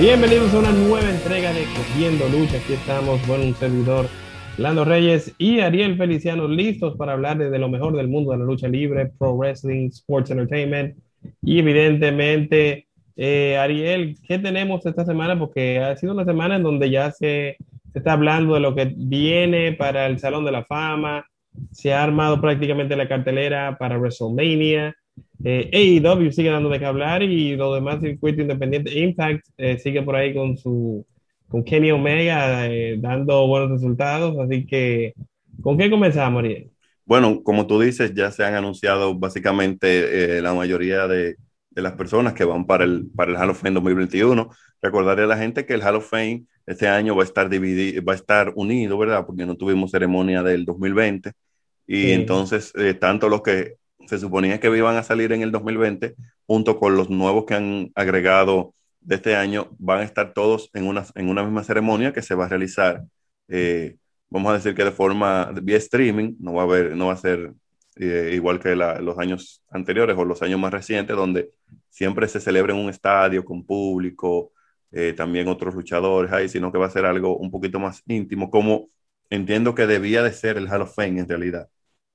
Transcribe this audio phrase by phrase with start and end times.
[0.00, 2.58] Bienvenidos a una nueva entrega de Cogiendo Lucha.
[2.58, 4.06] Aquí estamos, bueno, un servidor,
[4.56, 8.44] Lando Reyes y Ariel Feliciano, listos para hablar de lo mejor del mundo de la
[8.44, 10.96] lucha libre, pro wrestling, sports entertainment.
[11.42, 12.86] Y evidentemente,
[13.16, 15.36] eh, Ariel, ¿qué tenemos esta semana?
[15.36, 17.56] Porque ha sido una semana en donde ya se,
[17.92, 21.26] se está hablando de lo que viene para el Salón de la Fama.
[21.72, 24.94] Se ha armado prácticamente la cartelera para WrestleMania.
[25.44, 30.02] Eh, AEW sigue dando de qué hablar y los demás circuitos independientes, Impact eh, sigue
[30.02, 31.06] por ahí con su
[31.46, 35.14] con Kenny Omega eh, dando buenos resultados, así que
[35.62, 36.70] ¿con qué comenzamos, Ariel?
[37.06, 41.36] Bueno, como tú dices, ya se han anunciado básicamente la mayoría de,
[41.70, 44.50] de, las personas que van para el, para el Hall of Fame 2021.
[44.82, 48.04] Recordaré a la gente que el Hall of Fame este año va a estar dividido,
[48.04, 49.24] va a estar unido, ¿verdad?
[49.24, 51.32] Porque no tuvimos ceremonia del 2020.
[51.86, 52.12] Y sí.
[52.12, 53.76] entonces, tanto los que
[54.08, 56.14] se suponía que iban a salir en el 2020,
[56.46, 60.86] junto con los nuevos que han agregado de este año, van a estar todos en
[60.86, 63.04] una, en una misma ceremonia que se va a realizar,
[63.48, 63.96] eh,
[64.30, 67.16] vamos a decir que de forma vía streaming, no va a, haber, no va a
[67.16, 67.52] ser
[67.96, 71.50] eh, igual que los años anteriores o los años más recientes, donde
[71.90, 74.52] siempre se celebra en un estadio con público,
[74.92, 78.50] eh, también otros luchadores ahí, sino que va a ser algo un poquito más íntimo,
[78.50, 78.88] como
[79.30, 81.68] entiendo que debía de ser el Hall of Fame en realidad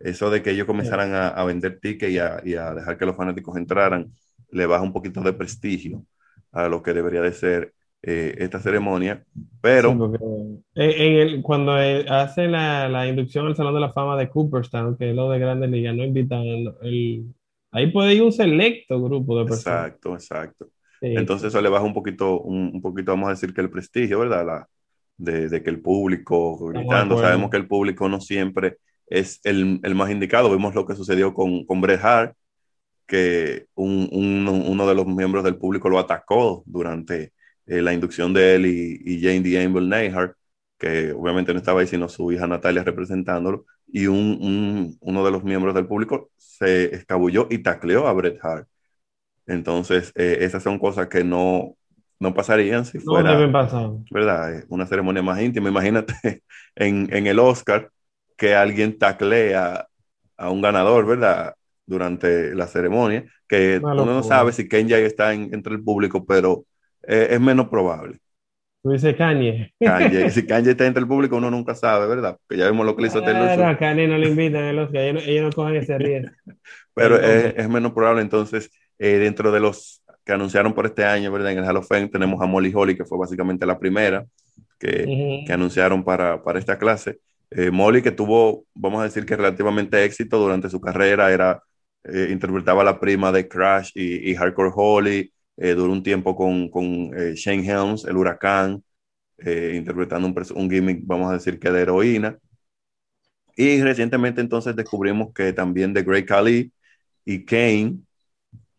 [0.04, 3.06] eso de que ellos comenzaran a, a vender tickets y a, y a, dejar que
[3.06, 4.12] los fanáticos entraran,
[4.52, 6.06] le baja un poquito de prestigio
[6.52, 9.24] a lo que debería de ser eh, esta ceremonia.
[9.62, 9.92] Pero...
[9.94, 14.30] Sí, en el, cuando eh, hacen la, la, inducción al Salón de la Fama de
[14.30, 17.26] Cooperstown, que es lo de Grandes Ligas, no invitan el, el,
[17.72, 19.86] ahí puede ir un selecto grupo de personas.
[19.88, 20.68] Exacto, exacto.
[21.00, 21.14] Sí.
[21.16, 24.20] Entonces eso le baja un poquito, un, un, poquito, vamos a decir que el prestigio,
[24.20, 24.46] ¿verdad?
[24.46, 24.68] La,
[25.16, 29.96] de, de que el público gritando, sabemos que el público no siempre es el, el,
[29.96, 30.52] más indicado.
[30.52, 32.36] Vimos lo que sucedió con, con Bret Hart,
[33.08, 37.34] que un, un, uno de los miembros del público lo atacó durante
[37.66, 40.36] eh, la inducción de él y, y Jane the Angel Neyhart,
[40.78, 45.44] que obviamente no estaba ahí, sino su hija Natalia representándolo, y un, uno de los
[45.44, 48.68] miembros del público se escabulló y tacleó a Bret Hart.
[49.46, 51.76] Entonces, eh, esas son cosas que no,
[52.20, 53.38] no pasarían si fuera no
[54.10, 54.64] ¿verdad?
[54.70, 55.70] Una ceremonia más íntima.
[55.70, 56.14] Imagínate
[56.76, 57.92] en, en el Oscar
[58.38, 59.88] que alguien taclea
[60.38, 61.56] a un ganador, ¿verdad?
[61.86, 66.66] Durante la ceremonia, que uno no sabe si Kenya está en, entre el público, pero
[67.08, 68.20] eh, es menos probable.
[68.84, 69.74] Tú dices Kanye.
[69.80, 70.30] Kanye.
[70.30, 72.38] Si Kanye está entre el público, uno nunca sabe, ¿verdad?
[72.46, 73.66] Porque ya vimos lo que le hizo a Taylor Swift.
[73.66, 76.32] A Kanye no le invitan a los que ellos, ellos, no cogen ese riesgo.
[76.94, 81.32] pero es, es, menos probable, entonces, eh, dentro de los que anunciaron por este año,
[81.32, 81.54] ¿verdad?
[81.54, 84.26] En el Hall of Fame tenemos a Molly Holly, que fue básicamente la primera
[84.78, 85.48] que, uh -huh.
[85.48, 87.20] que anunciaron para, para esta clase.
[87.56, 91.62] Eh, Molly, que tuvo, vamos a decir que relativamente éxito durante su carrera, era,
[92.04, 96.70] eh, interpretaba la prima de Crash y, y Hardcore Holly, eh, duró un tiempo con,
[96.70, 98.84] con Shane Helms, el huracán,
[99.46, 102.38] interpretando un, un, gimmick, vamos a decir que de heroína.
[103.56, 106.72] Y recientemente entonces descubrimos que también The Great Khali
[107.26, 108.00] y Kane,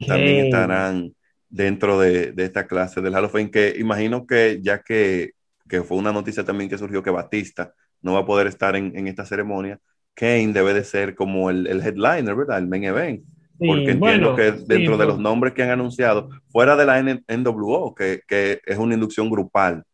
[0.00, 0.06] Kane.
[0.06, 1.14] también estarán
[1.48, 5.32] dentro de, de, esta clase del Hall of Fame, que imagino que ya que,
[5.68, 7.72] que fue una noticia también que surgió que Batista
[8.04, 9.80] no va a poder estar en, en esta ceremonia,
[10.14, 12.58] Kane debe de ser como el, el headliner, ¿verdad?
[12.58, 13.24] El main event.
[13.58, 16.86] Sí, porque entiendo bueno, que dentro sí, de los nombres que han anunciado, fuera de
[16.86, 19.84] la NWO, que, que es una inducción grupal.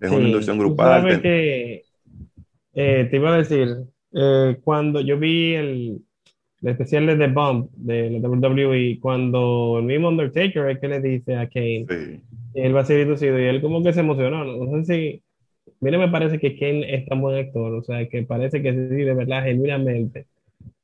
[0.00, 1.00] Es sí, una inducción grupal.
[1.00, 1.82] Sabes que,
[2.74, 3.74] eh, te iba a decir,
[4.12, 6.02] eh, cuando yo vi el,
[6.62, 11.00] el, especial de The Bump de la WWE, cuando el mismo Undertaker es que le
[11.00, 11.86] dice a Kane,
[12.54, 14.44] él va a ser inducido y él como que se emocionó.
[14.44, 15.22] No, no sé si
[15.80, 19.04] Mira, me parece que Ken es tan buen actor, o sea, que parece que sí,
[19.04, 20.26] de verdad, genuinamente,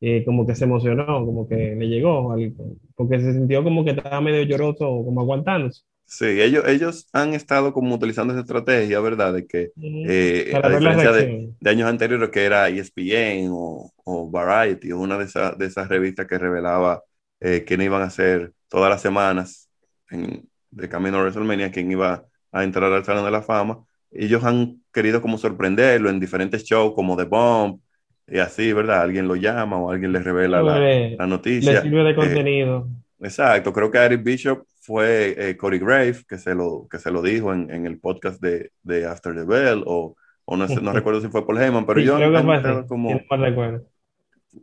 [0.00, 3.91] eh, como que se emocionó, como que le llegó, algo, porque se sintió como que
[3.91, 5.83] estaba medio lloroso, como aguantándose.
[6.06, 9.33] Sí, ellos, ellos han estado como utilizando esa estrategia, ¿verdad?
[9.33, 14.92] De que, eh, a diferencia de, de, años anteriores, que era ESPN o, o Variety,
[14.92, 17.03] una de, esa, de esas revistas que revelaba
[17.41, 19.71] eh, quién iban a ser todas las semanas
[20.10, 23.84] en, de camino a WrestleMania, quién iba a entrar al Salón de la Fama
[24.15, 27.81] ellos han querido como sorprenderlo en diferentes shows como The Bomb
[28.27, 29.03] y así, ¿verdad?
[29.03, 31.72] Alguien lo llama o alguien le revela la, la, noticia.
[31.72, 32.89] Le sirve de contenido.
[33.21, 37.11] Eh, exacto, creo que Eric Bishop fue eh, Cody Grave que se lo, que se
[37.11, 40.81] lo dijo en, en el podcast de, de, After the Bell o, o no, sé,
[40.81, 43.11] no recuerdo si fue Paul Heyman, pero sí, yo han, han estado como...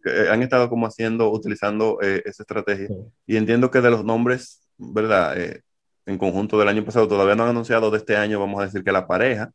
[0.05, 2.87] Eh, han estado como haciendo, utilizando eh, esa estrategia.
[2.87, 2.95] Sí.
[3.27, 5.39] Y entiendo que de los nombres, ¿verdad?
[5.39, 5.61] Eh,
[6.05, 8.83] en conjunto del año pasado, todavía no han anunciado de este año, vamos a decir
[8.83, 9.51] que la pareja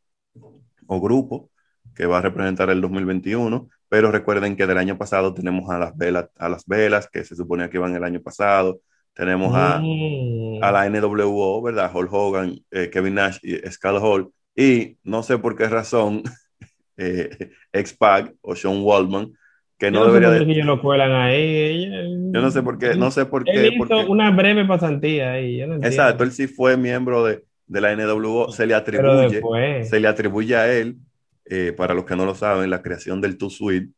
[0.87, 1.51] o grupo
[1.95, 5.97] que va a representar el 2021, pero recuerden que del año pasado tenemos a las
[5.97, 8.81] velas, a las velas que se suponía que iban el año pasado,
[9.15, 10.63] tenemos a, Mm.
[10.63, 11.91] a la NWO, ¿verdad?
[11.95, 14.31] Hulk Hogan, eh, Kevin Nash y Scott Hall.
[14.55, 16.23] Y no sé por qué razón,
[16.99, 19.33] eh, X-Pac o Sean Waldman,
[19.78, 20.46] que no Yo no sé debería por de...
[20.46, 21.90] qué ellos lo cuelan ahí.
[22.32, 23.69] Yo no sé por qué, no sé por Él qué.
[23.69, 25.58] hizo porque- una breve pasantía ahí.
[25.58, 29.88] yo no exacto, él sí fue miembro de, de la NWO, se le atribuye, después.
[29.88, 30.96] se le atribuye a él,
[31.44, 33.90] eh, para los que no lo saben, la creación del Too Sweet.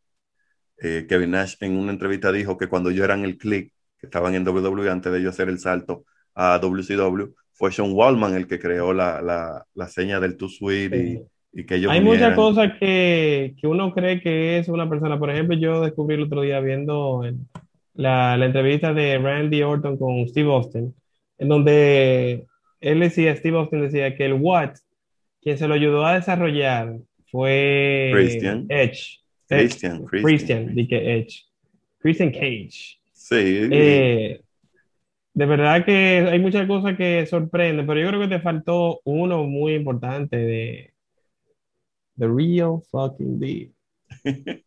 [0.81, 4.35] Eh, Kevin Nash en una entrevista dijo que cuando ellos eran el click, que estaban
[4.35, 6.05] en WWE antes de ellos hacer el salto
[6.35, 10.93] a WCW, fue Sean Wallman el que creó la, la, la seña del Too Sweet
[10.93, 10.99] Sí.
[11.01, 11.23] y,
[11.61, 15.19] y que ellos Hay muchas cosas que, que uno cree que es una persona.
[15.19, 17.37] Por ejemplo, yo descubrí el otro día viendo el-
[17.95, 20.95] la, la entrevista de Randy Orton con Steve Austin,
[21.39, 22.45] en donde
[22.81, 24.75] él decía, Steve Austin decía que el What,
[25.43, 26.95] quien se lo ayudó a desarrollar
[27.31, 28.67] fue Christian.
[28.69, 29.19] Edge.
[29.49, 30.67] Christian, Eh, Christian.
[30.67, 30.79] Christian,
[31.09, 31.45] Edge.
[31.99, 32.99] Christian Cage.
[33.13, 34.41] Sí, Eh,
[35.35, 39.45] de verdad que hay muchas cosas que sorprenden, pero yo creo que te faltó uno
[39.45, 40.93] muy importante de
[42.19, 43.71] The Real Fucking Deal.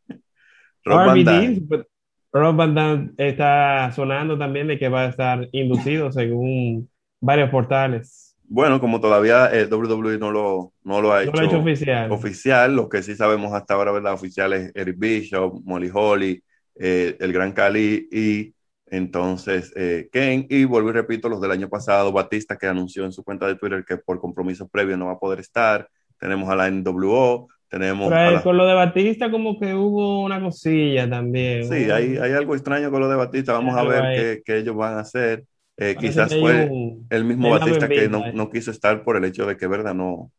[0.86, 1.68] Rob Van RVD, Dam.
[1.68, 1.88] but
[2.34, 6.90] Rob Van Dam está sonando también de que va a estar inducido según
[7.20, 8.36] varios portales.
[8.44, 11.60] Bueno, como todavía eh, WWE no lo, no lo ha No lo ha hecho hecho
[11.60, 12.12] oficial.
[12.12, 14.14] oficial, lo que sí sabemos hasta ahora, ¿verdad?
[14.14, 16.44] Oficial es Eric Bishop, Molly Holly,
[16.76, 18.54] eh, el Gran Cali y
[18.88, 20.48] entonces eh, Kane.
[20.50, 23.56] Y vuelvo y repito, los del año pasado, Batista que anunció en su cuenta de
[23.56, 25.88] Twitter que por compromisos previos no va a poder estar.
[26.22, 29.74] Tenemos a la NWO, tenemos Pero, a eh, la- con lo de Batista como que
[29.74, 31.64] hubo una cosilla también.
[31.66, 33.54] Sí, hay, hay algo extraño con lo de Batista.
[33.54, 35.46] Vamos a ver qué, qué ellos van a hacer.
[35.78, 38.34] Eh, quizás fue un- el mismo Batista que no, ahí.
[38.36, 40.32] no quiso estar por el hecho de que, verdad, no,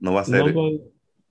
[0.00, 0.80] no va a ser no con-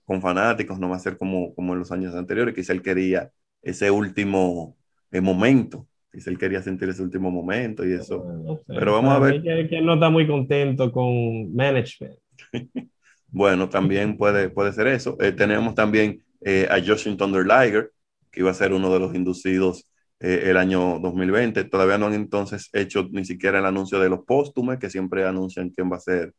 [0.06, 2.53] con fanáticos, no va a ser como, como en los años anteriores.
[2.53, 3.31] Quizá él quería
[3.62, 4.77] ese último
[5.12, 5.88] eh, momento.
[6.12, 8.24] Quizá él quería sentir ese último momento y eso.
[8.25, 9.42] no sé, Pero vamos a ver.
[9.42, 12.18] Que, que no está muy contento con management.
[13.35, 15.17] Bueno, también puede, puede ser eso.
[15.19, 17.91] Eh, tenemos también eh, a Justin Thunder Liger,
[18.31, 19.91] que iba a ser uno de los inducidos
[20.21, 21.65] eh, el año 2020.
[21.65, 25.69] Todavía no han entonces hecho ni siquiera el anuncio de los póstumes, que siempre anuncian
[25.69, 26.33] quién va a ser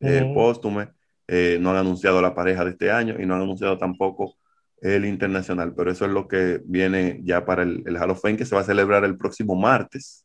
[0.00, 0.88] eh, póstume.
[1.28, 4.38] No han anunciado la pareja de este año y no han anunciado tampoco
[4.80, 8.38] el internacional, pero eso es lo que viene ya para el, el Hall of Fame,
[8.38, 10.24] que se va a celebrar el próximo martes.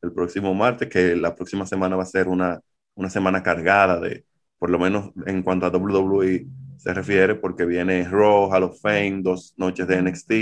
[0.00, 2.60] El próximo martes, que la próxima semana va a ser una,
[2.94, 4.24] una semana cargada de,
[4.58, 6.46] por lo menos en cuanto a WWE
[6.76, 10.32] se refiere, porque viene Raw, Hall of Fame, dos noches de NXT,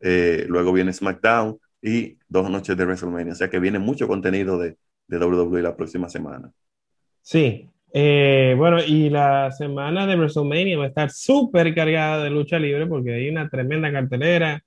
[0.00, 3.32] eh, luego viene SmackDown y dos noches de WrestleMania.
[3.32, 4.76] O sea que viene mucho contenido de,
[5.08, 6.50] de WWE la próxima semana.
[7.22, 7.68] Sí.
[7.94, 12.86] Eh, bueno, y la semana de WrestleMania va a estar súper cargada de lucha libre
[12.86, 14.62] porque hay una tremenda cartelera.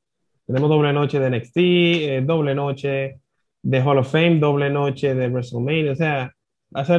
[0.46, 3.20] Tenemos doble noche de NXT, eh, doble noche
[3.64, 5.94] de Hall of Fame, doble noche de WrestleMania.
[5.94, 6.35] O sea,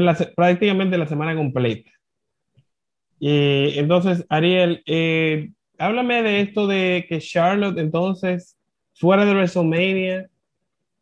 [0.00, 1.90] la se- prácticamente la semana completa.
[3.19, 8.56] Y entonces, Ariel, eh, háblame de esto de que Charlotte, entonces,
[8.94, 10.28] fuera de WrestleMania,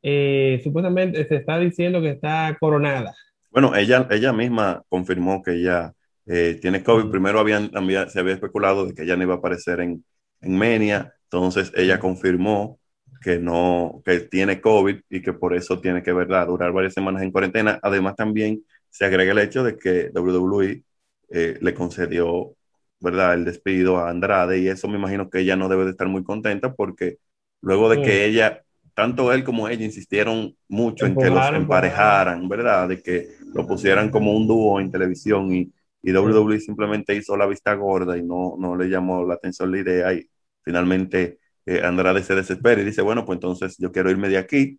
[0.03, 3.15] eh, supuestamente se está diciendo que está coronada.
[3.51, 5.93] Bueno, ella, ella misma confirmó que ella
[6.27, 7.11] eh, tiene COVID.
[7.11, 10.05] Primero habían, había- se había especulado de que ella no iba a aparecer en,
[10.41, 11.13] en Mania.
[11.25, 12.79] Entonces ella confirmó
[13.25, 17.23] que no, que tiene COVID y que por eso tiene que, ¿verdad?, durar varias semanas
[17.23, 17.81] en cuarentena.
[17.83, 20.83] Además, también se agrega el hecho de que WWE
[21.31, 22.55] eh, le concedió,
[23.01, 26.07] ¿verdad?, el despido a Andrade y eso me imagino que ella no debe de estar
[26.07, 27.17] muy contenta porque
[27.63, 28.63] luego de que ella,
[28.93, 34.11] tanto él como ella insistieron mucho en que los emparejaran, ¿verdad?, de que lo pusieran
[34.11, 38.57] como un dúo en televisión y, y WWE simplemente hizo la vista gorda y no,
[38.59, 40.29] no le llamó la atención la idea y
[40.63, 44.79] finalmente eh, Andrade se desespera y dice, bueno, pues entonces yo quiero irme de aquí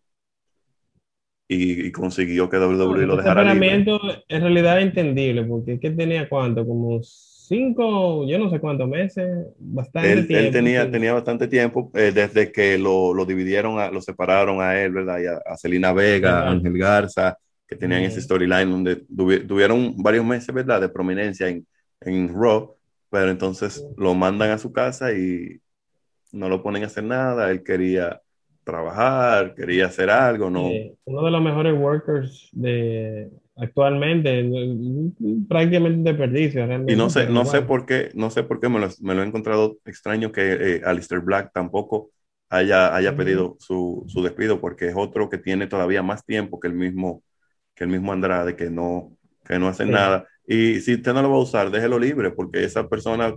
[1.48, 3.90] y, y consiguió que WWE lo Ese dejara libre.
[4.28, 8.88] en realidad es entendible, porque es que tenía cuánto, como cinco, yo no sé cuántos
[8.90, 10.52] meses, bastante Él, él tiempo.
[10.52, 10.92] tenía, sí.
[10.92, 15.20] tenía bastante tiempo eh, desde que lo, lo dividieron, a- lo separaron a él, ¿verdad?
[15.20, 17.38] Y a, a Celina Vega, a Ángel Garza,
[17.68, 18.08] que tenían Ujú.
[18.10, 20.82] ese storyline donde tuvi- tuvieron varios meses, ¿verdad?
[20.82, 21.66] De prominencia en,
[22.02, 22.76] en Raw,
[23.10, 25.60] pero entonces lo mandan a su casa y
[26.36, 27.52] no lo ponen a hacer nada.
[27.52, 28.22] Él quería
[28.64, 30.62] trabajar, quería hacer algo, ¿no?
[30.64, 34.44] Eh, uno de los mejores workers de actualmente,
[35.48, 36.94] prácticamente un desperdicio realmente.
[36.94, 39.24] Y no sé, no sé por qué, no sé por qué me lo, me lo
[39.24, 42.12] he encontrado extraño que eh, Alistair Black tampoco
[42.50, 46.68] haya, haya pedido su, su despido, porque es otro que tiene todavía más tiempo que
[46.68, 47.24] el mismo,
[47.74, 49.90] que el mismo Andrade, que no, que no hace Sí.
[49.92, 50.28] nada.
[50.48, 53.34] Y si usted no lo va a usar, déjelo libre, porque esa persona,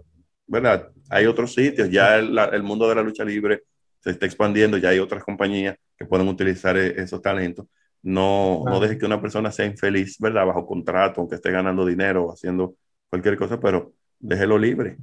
[0.48, 0.90] ¿verdad?
[1.10, 3.62] Hay otros sitios, ya el, la- el mundo de la lucha libre
[4.00, 7.66] se está expandiendo, ya hay otras compañías que pueden utilizar eh, esos talentos.
[8.02, 10.46] no, no dejes que una persona sea infeliz, ¿verdad?
[10.46, 12.76] Bajo contrato, aunque esté ganando dinero haciendo
[13.10, 14.98] cualquier cosa, pero déjelo libre.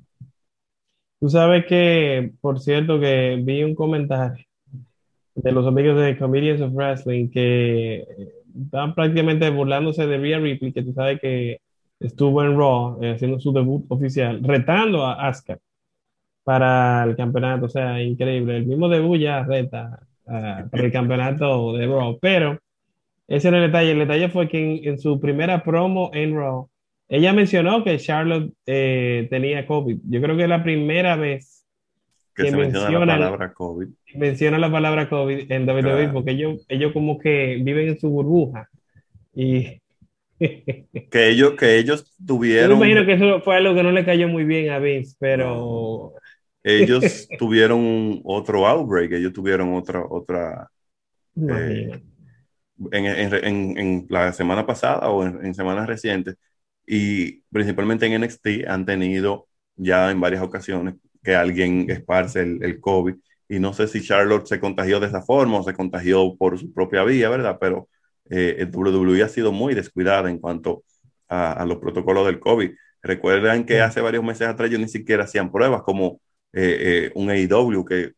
[1.20, 4.46] Tú sabes que, por cierto, que vi un comentario
[5.36, 8.06] de los amigos de Comedians of Wrestling que
[8.66, 11.60] estaban prácticamente burlándose de Rhea Ripley, que tú sabes que
[12.00, 15.60] estuvo en Raw eh, haciendo su debut oficial, retando a Asuka
[16.46, 17.66] para el campeonato.
[17.66, 18.58] O sea, increíble.
[18.58, 22.18] El mismo debut ya reta ah, para el campeonato de Raw.
[22.22, 22.60] Pero
[23.28, 23.92] ese era el detalle.
[23.92, 26.70] El detalle fue que en, su primera promo en Raw,
[27.10, 30.00] ella mencionó que Charlotte eh, tenía COVID.
[30.08, 31.66] Yo creo que es la primera vez
[32.36, 33.88] que, se menciona, la palabra COVID.
[34.16, 38.70] Menciona la palabra COVID en WWE porque ellos, ellos como que viven en su burbuja.
[39.34, 39.82] Y
[40.38, 42.72] que ellos, que ellos tuvieron.
[42.72, 45.16] Yo me imagino que eso fue algo que no le cayó muy bien a Vince,
[45.20, 46.14] pero.
[46.64, 50.70] Ellos tuvieron otro outbreak, ellos tuvieron otra, otra.
[51.38, 52.02] Eh,
[52.92, 56.36] en, en, en, la semana pasada o en, semanas recientes,
[56.88, 62.80] y principalmente en NXT han tenido ya en varias ocasiones que alguien esparce el, el
[62.80, 63.16] COVID.
[63.48, 66.74] Y no sé si Charlotte se contagió de esa forma o se contagió por su
[66.74, 67.58] propia vía, ¿verdad?
[67.60, 67.90] Pero
[68.30, 70.84] eh, el WWE ha sido muy descuidada en cuanto
[71.30, 72.72] a, los protocolos del COVID.
[73.02, 76.20] Recuerdan que hace varios meses atrás ellos ni siquiera hacían pruebas como
[76.54, 78.14] eh, eh, un AEW, que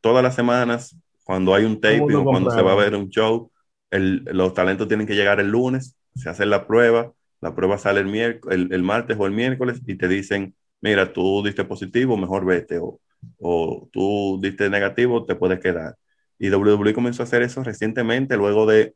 [0.00, 3.50] todas las semanas, cuando hay un taping o cuando se va a ver un show,
[3.90, 8.40] los talentos tienen que llegar el lunes, se hace la prueba, la prueba sale el,
[8.72, 13.00] el, martes o el miércoles y te dicen, mira, tú diste positivo, mejor vete, o,
[13.38, 15.96] o tú diste negativo, te puedes quedar.
[16.38, 18.94] Y WWE comenzó a hacer eso recientemente, luego de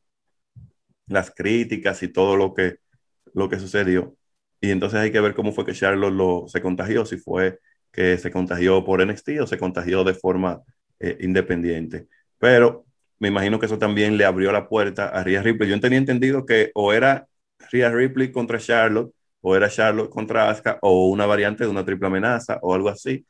[1.07, 2.77] las críticas y todo lo que,
[3.35, 4.17] lo que sucedió.
[4.61, 7.61] Y entonces hay que ver cómo fue que Charlotte lo, se contagió, si fue
[7.93, 10.63] que se contagió por NXT o se contagió de forma
[11.01, 12.09] eh, independiente.
[12.39, 12.85] Pero
[13.19, 15.71] me imagino que eso también le abrió la puerta a Rhea Ripley.
[15.71, 17.27] Yo tenía entendido que o era
[17.71, 22.07] Rhea Ripley contra Charlotte, o era Charlotte contra Asuka, o una variante de una triple
[22.09, 23.27] amenaza, o algo así.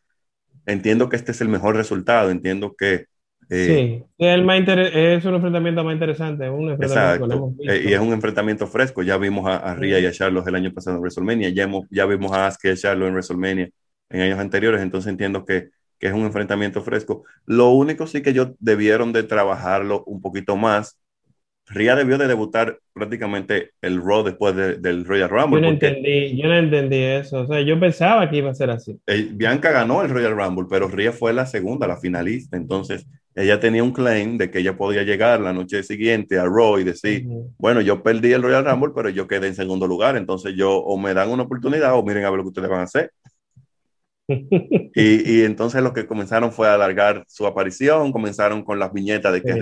[0.67, 2.31] Entiendo que este es el mejor resultado.
[2.31, 3.07] Entiendo que
[3.49, 6.49] sí, es un enfrentamiento más interesante.
[6.49, 7.55] Un exacto.
[7.61, 9.03] Eh, y es un enfrentamiento fresco.
[9.03, 11.49] Ya vimos a, a Ria y a Charlos el año pasado en WrestleMania.
[11.51, 13.71] Ya, hemos, ya vimos a Asuka y a Charlos en WrestleMania
[14.11, 14.81] en años anteriores.
[14.81, 17.25] Entonces entiendo que, que, es un enfrentamiento fresco.
[17.47, 20.99] Lo único sí que ellos debieron de trabajarlo un poquito más.
[21.67, 25.61] Ria debió de debutar prácticamente el Raw después del Royal Rumble.
[25.61, 27.41] Yo no, entendí, yo no entendí eso.
[27.41, 28.99] O sea, yo pensaba que iba a ser así.
[29.07, 32.57] Eh, Bianca ganó el Royal Rumble, pero Ria fue la segunda, la finalista.
[32.57, 36.79] Entonces, ella tenía un claim de que ella podía llegar la noche siguiente a Raw
[36.79, 37.27] y decir,
[37.59, 40.97] bueno, yo perdí el Royal Rumble, pero yo quedé en segundo lugar, entonces yo o
[40.99, 43.11] me dan una oportunidad o miren a ver lo que ustedes van a hacer.
[44.29, 49.33] y, y, entonces lo que comenzaron fue a alargar su aparición, comenzaron con las viñetas
[49.33, 49.61] de que sí.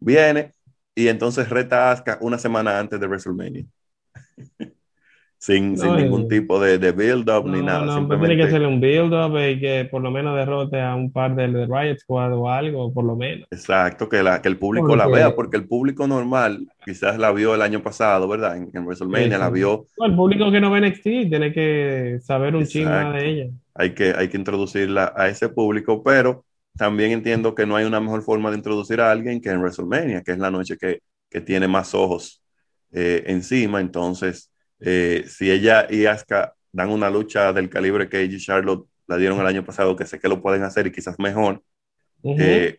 [0.00, 0.53] viene
[0.94, 3.64] y entonces reta Asuka una semana antes de WrestleMania
[5.44, 7.84] sin, sin ningún tipo de, de build-up ni nada.
[7.84, 11.12] No, pues tiene que ser un build-up y que por lo menos derrote a un
[11.12, 13.46] par de, de, Riot Squad o algo, por lo menos.
[13.50, 17.54] Exacto, que, la, que el público la vea, porque el público normal quizás la vio
[17.54, 18.56] el año pasado, ¿verdad?
[18.56, 19.84] En, en WrestleMania la vio.
[19.98, 23.50] el público que no ve NXT tiene que saber un chingo de ella.
[23.74, 28.00] Hay que, hay que introducirla a ese público, pero también entiendo que no hay una
[28.00, 31.00] mejor forma de introducir a alguien que en WrestleMania, que es la noche que,
[31.30, 32.42] que tiene más ojos
[32.92, 34.50] eh, encima, entonces
[34.80, 39.16] eh, si ella y Asuka dan una lucha del calibre que ella y Charlotte la
[39.16, 41.62] dieron el año pasado, que sé que lo pueden hacer y quizás mejor,
[42.22, 42.78] eh,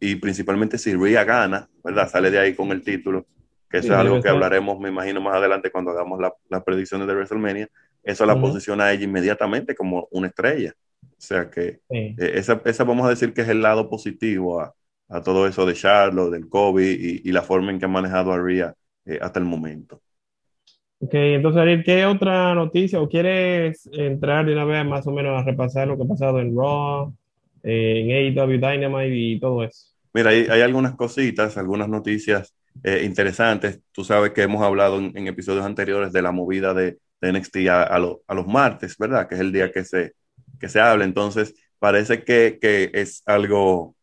[0.00, 2.08] y principalmente si Rhea gana, ¿verdad?
[2.08, 3.26] Sale de ahí con el título,
[3.68, 7.14] que eso es algo que hablaremos, me imagino, más adelante cuando hagamos las predicciones de
[7.14, 7.68] WrestleMania,
[8.02, 10.74] eso la posiciona a ella inmediatamente como una estrella.
[11.16, 14.74] O sea que eh, esa, esa, vamos a decir que es el lado positivo a,
[15.08, 18.32] a todo eso de Charlotte, del COVID y, y, la forma en que ha manejado
[18.32, 18.74] a Rhea
[19.20, 20.00] hasta el momento.
[21.00, 25.38] Ok, entonces, Ariel, ¿qué otra noticia o quieres entrar de una vez más o menos
[25.38, 27.14] a repasar lo que ha pasado en Raw,
[27.62, 29.88] en AEW Dynamite y todo eso?
[30.14, 33.80] Mira, hay, hay algunas cositas, algunas noticias eh, interesantes.
[33.92, 37.82] Tú sabes que hemos hablado en, episodios anteriores de la movida de, de NXT a,
[37.82, 39.28] a, a, los martes, ¿verdad?
[39.28, 40.12] Que es el día que se,
[40.64, 41.04] que se habla.
[41.04, 43.94] Entonces, parece que, que es algo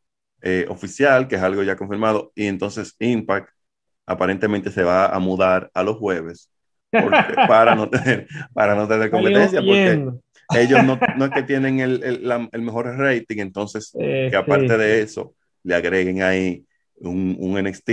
[0.43, 2.31] eh, oficial, que es algo ya confirmado.
[2.35, 3.49] Y entonces Impact
[4.05, 6.51] aparentemente se va a mudar a los jueves
[6.91, 10.07] para, no tener, para no tener competencia, porque
[10.53, 14.77] ellos no, no, es que tienen el, el, el mejor rating, entonces eh, que aparte
[14.77, 16.63] de eso le agreguen ahí
[16.97, 17.89] un, un, NXT,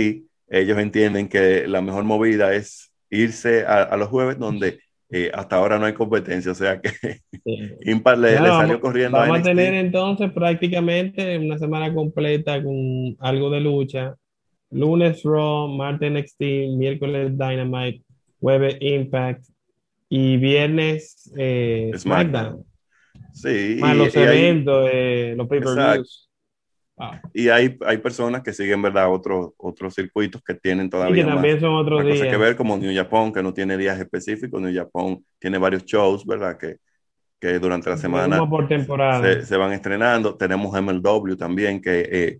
[0.49, 4.79] ellos entienden que la mejor movida es irse a, a los jueves donde
[5.11, 7.21] eh, hasta ahora no hay competencia, o sea que sí.
[7.85, 9.17] Impar le, le, salió corriendo.
[9.17, 14.15] Vamos a, a tener entonces prácticamente una semana completa con algo de lucha
[14.71, 16.41] lunes Raw, martes NXT,
[16.77, 18.03] miércoles Dynamite,
[18.39, 19.45] jueves Impact
[20.09, 22.63] y viernes eh, SmackDown.
[23.33, 23.77] Sí.
[23.79, 24.89] Más los eventos,
[25.35, 26.28] los pay-per-views.
[27.33, 29.11] Y hay, hay personas que siguen, ¿verdad?
[29.11, 31.21] Otros, otros circuitos que tienen todavía.
[31.21, 32.21] Y que también son otros días.
[32.21, 34.61] que ver, como New Japan, que no tiene días específicos.
[34.61, 36.57] New Japan tiene varios shows, ¿verdad?
[36.57, 36.77] Que,
[37.39, 39.43] que durante la semana por temporada.
[39.43, 40.35] Se, van estrenando.
[40.35, 42.39] Tenemos MLW también, que eh,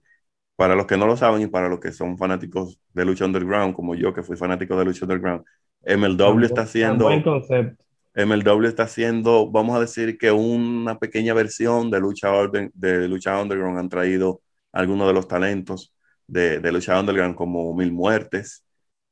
[0.55, 3.73] para los que no lo saben y para los que son fanáticos de Lucha Underground,
[3.73, 5.43] como yo, que fui fanático de Lucha Underground,
[5.85, 7.05] MLW está haciendo.
[7.05, 7.85] Buen concepto.
[8.15, 12.31] MLW está haciendo, vamos a decir que una pequeña versión de Lucha,
[12.73, 15.95] de Lucha Underground han traído algunos de los talentos
[16.27, 18.63] de, de Lucha Underground como Mil Muertes,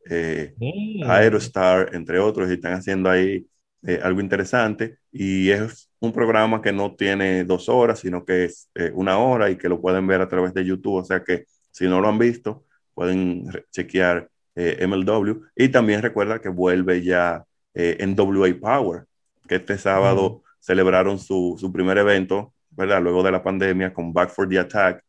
[0.10, 1.10] eh, mm.
[1.10, 3.48] Aerostar, entre otros, y están haciendo ahí
[3.84, 5.00] eh, algo interesante.
[5.12, 9.50] Y es un programa que no tiene dos horas, sino que es eh, una hora
[9.50, 10.96] y que lo pueden ver a través de YouTube.
[10.96, 15.44] O sea que si no lo han visto, pueden chequear MLW.
[15.56, 17.44] Y también recuerda que vuelve ya
[17.76, 19.06] en WA Power,
[19.48, 20.50] que este sábado mm.
[20.60, 23.02] celebraron su, su primer evento, ¿verdad?
[23.02, 25.04] Luego de la pandemia con Back for the Attack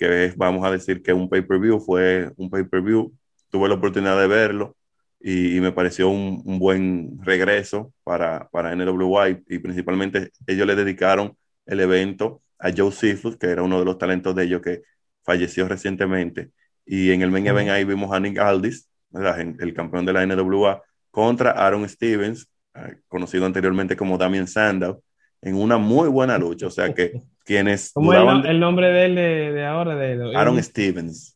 [0.00, 3.12] que vamos a decir que un pay-per-view, fue un pay-per-view,
[3.50, 4.74] tuve la oportunidad de verlo
[5.20, 11.80] y, me pareció un, buen regreso para, para NWA y, principalmente ellos le dedicaron el
[11.80, 14.82] evento a Joe Seafood, que era uno de los talentos de ellos que
[15.22, 16.50] falleció recientemente.
[16.86, 20.82] Y en el main event ahí vimos a Nick Aldis, el campeón de la NWA,
[21.10, 25.02] contra Aaron Stevens, eh, conocido anteriormente como Damien Sandow,
[25.42, 26.66] en una muy buena lucha.
[26.68, 27.92] O sea que quienes.
[27.92, 29.96] ¿Cómo dudaban el, el, nombre de él de, ahora?
[29.96, 31.34] De, Aaron Stevens.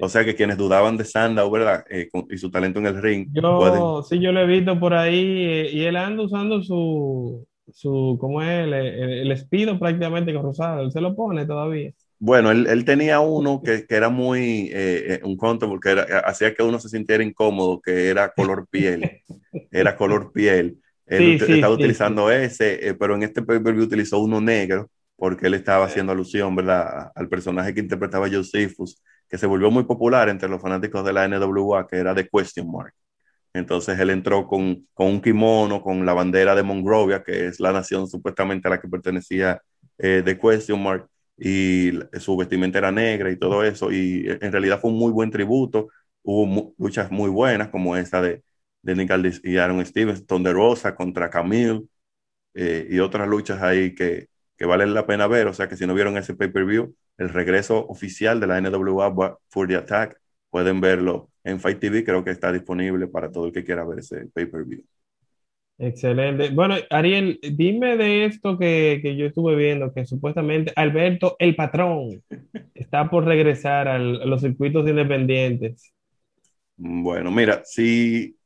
[0.00, 1.84] O sea que quienes dudaban de Sandow, ¿verdad?
[1.90, 3.28] Eh, y su talento en el ring.
[3.32, 8.16] Yo, sí, yo lo he visto por ahí eh, y él anda usando su, su
[8.18, 8.64] ¿cómo es?
[8.64, 10.82] El, el, espido prácticamente con rosado.
[10.82, 11.92] Él se lo pone todavía.
[12.18, 16.54] Bueno, él, él tenía uno que, que era muy eh, un conto porque era, hacía
[16.54, 19.22] que uno se sintiera incómodo, que era color piel.
[19.70, 20.78] era color piel.
[21.06, 25.86] Él estaba utilizando ese, eh, pero en este pay-per-view utilizó uno negro porque él estaba
[25.86, 30.62] haciendo alusión, ¿verdad?, al personaje que interpretaba Josephus, que se volvió muy popular entre los
[30.62, 32.94] fanáticos de la NWA, que era The Question Mark.
[33.52, 37.72] Entonces él entró con, con un kimono, con la bandera de Monrovia, que es la
[37.72, 39.60] nación supuestamente a la que pertenecía
[39.98, 44.80] eh, The Question Mark, y su vestimenta era negra y todo eso, y en realidad
[44.80, 45.88] fue un muy buen tributo.
[46.22, 48.42] Hubo luchas muy buenas, como esta de,
[48.82, 51.82] de Nick Aldis y Aaron Stevens, Rosa contra Camille
[52.54, 55.46] eh, y otras luchas ahí que, que, valen la pena ver.
[55.46, 59.68] O sea que si no vieron ese pay-per-view, el regreso oficial de la NWA for
[59.68, 62.04] the Attack, pueden verlo en Fight TV.
[62.04, 64.84] Creo que está disponible para todo el que quiera ver ese pay-per-view.
[65.80, 66.50] Excelente.
[66.50, 72.20] Bueno, Ariel, dime de esto que, que, yo estuve viendo, que supuestamente Alberto, el patrón,
[72.74, 75.92] está por regresar a los circuitos independientes.
[76.76, 78.36] Bueno, mira, si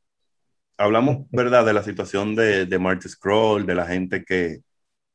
[0.77, 4.61] hablamos, ¿verdad?, de la situación de, de Marty Scroll, de la gente que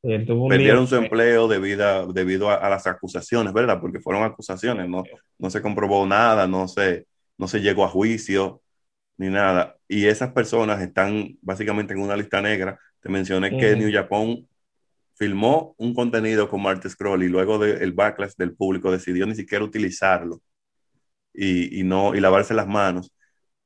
[0.02, 3.80] perdieron su empleo debido, a, debido a, las acusaciones, ¿verdad?
[3.80, 5.04] Porque fueron acusaciones, no,
[5.38, 7.08] no se comprobó nada, no se,
[7.38, 8.62] no se llegó a juicio
[9.18, 9.76] ni nada.
[9.88, 12.80] Y esas personas están básicamente en una lista negra.
[13.02, 14.48] Te mencioné que New Japan
[15.16, 19.66] filmó un contenido con Marty Scroll y luego del backlash del público decidió ni siquiera
[19.66, 20.42] utilizarlo
[21.34, 23.12] y, y, no, y lavarse las manos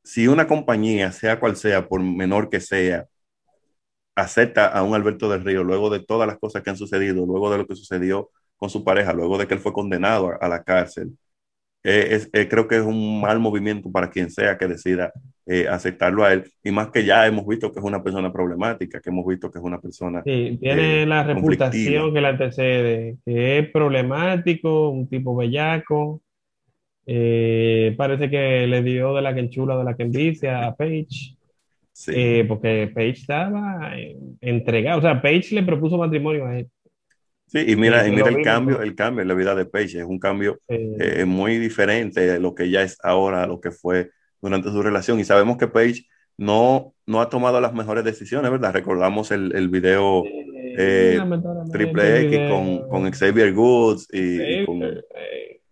[0.04, 3.08] si una compañía, sea cual sea, por menor que sea,
[4.22, 7.52] acepta a un Alberto del Río luego de todas las cosas que han sucedido, luego
[7.52, 10.64] de lo que sucedió con su pareja, luego de que él fue condenado a, la
[10.64, 11.12] cárcel,
[11.84, 15.12] eh, es, eh, creo que es un mal movimiento para quien sea que decida
[15.48, 16.44] eh, aceptarlo a él.
[16.64, 19.58] Y más que ya hemos visto que es una persona problemática, que hemos visto que
[19.58, 20.22] es una persona.
[20.24, 26.22] Sí, tiene la reputación que la antecede, que es problemático, un tipo bellaco.
[27.04, 31.36] Parece que le dio de la que enchula, de la que envicia a Page.
[32.08, 33.94] Eh, porque Page estaba
[34.40, 35.00] entregado.
[35.00, 36.68] O sea, Page le propuso matrimonio a él.
[37.48, 40.00] Sí, y mira, y mira el cambio, el cambio en la vida de Page.
[40.00, 44.12] Es un cambio eh, muy diferente de lo que ya es ahora, lo que fue
[44.42, 45.20] durante su relación.
[45.20, 46.06] Y sabemos que Page
[46.38, 48.74] no, no ha tomado las mejores decisiones, ¿verdad?
[48.74, 50.24] Recordamos el, el video
[51.72, 54.82] Triple X con, con, Xavier Goods y, con,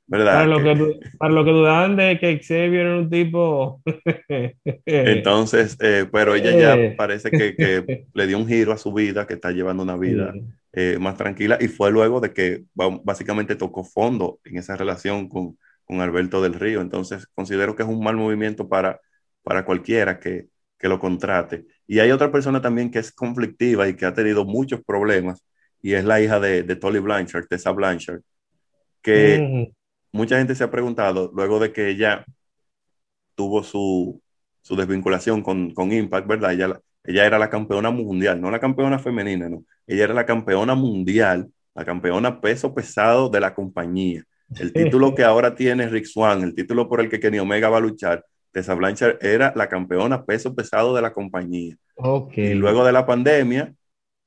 [0.09, 3.81] para lo, que, para lo que dudaban de que Xavier era un tipo.
[4.85, 6.95] Entonces, eh, pero ella ya eh.
[6.97, 10.33] parece que, le dio un giro a su vida, que está llevando una vida
[10.73, 15.57] eh, más tranquila, y fue luego de que básicamente tocó fondo en esa relación con,
[15.85, 16.81] con, Alberto del Río.
[16.81, 18.99] Entonces, considero que es un mal movimiento para,
[19.43, 20.47] para cualquiera que,
[20.79, 21.65] que lo contrate.
[21.85, 25.43] Y hay otra persona también que es conflictiva y que ha tenido muchos problemas,
[25.83, 28.21] y es la hija de, de Tolly Blanchard, Tessa Blanchard,
[29.01, 29.71] que
[30.11, 32.25] mucha gente se ha preguntado, luego de que ella
[33.35, 34.21] tuvo su,
[34.61, 36.53] su desvinculación con, con, Impact, ¿verdad?
[36.53, 39.63] Ella, ella era la campeona mundial, no la campeona femenina, no.
[39.87, 44.23] Ella era la campeona mundial, la campeona peso pesado de la compañía.
[44.59, 47.77] El título que ahora tiene Rick Swan, el título por el que Kenny Omega va
[47.77, 51.75] a luchar, Tessa Blanchard era la campeona peso pesado de la compañía.
[51.95, 52.51] Okay.
[52.51, 53.73] Y luego de la pandemia,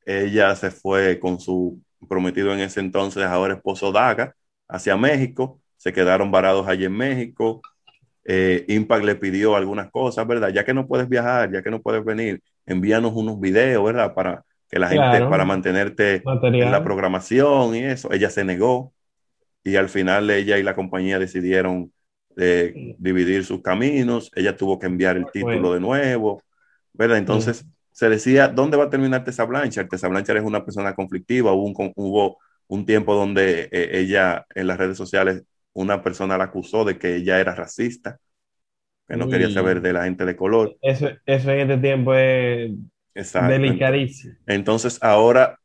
[0.07, 4.35] ella se fue con su prometido en ese entonces, ahora esposo Daga,
[4.69, 5.61] hacia México.
[5.83, 7.61] Se quedaron varados allí en México.
[8.25, 10.51] Eh, Impact le pidió algunas cosas, ¿verdad?
[10.51, 14.15] Ya que no puedes viajar, ya que no puedes venir, envíanos unos videos, ¿verdad?
[14.15, 18.13] Para que la gente, para mantenerte en la programación y eso.
[18.13, 18.93] Ella se negó
[19.65, 21.93] y al final ella y la compañía decidieron
[22.37, 24.31] eh, dividir sus caminos.
[24.37, 26.45] Ella tuvo que enviar el título de nuevo,
[26.93, 27.19] ¿verdad?
[27.19, 29.89] Entonces se decía, ¿dónde va a terminar Tessa Blanchard?
[29.89, 31.53] Tessa Blanchard es una persona conflictiva.
[31.53, 35.43] Hubo un, hubo un tiempo donde eh, ella en las redes sociales,
[35.75, 38.19] una persona la acusó de que ella era racista,
[39.09, 40.77] que no quería saber de la gente de color.
[40.81, 42.71] Eso, eso en este tiempo es
[43.15, 44.35] delicadísimo.
[44.47, 45.59] Entonces ahora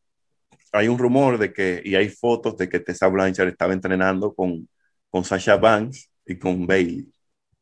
[0.72, 4.67] hay un rumor de que, y hay fotos de que Tessa Blanchard estaba entrenando con,
[5.10, 7.08] con Sasha Banks y con Bailey.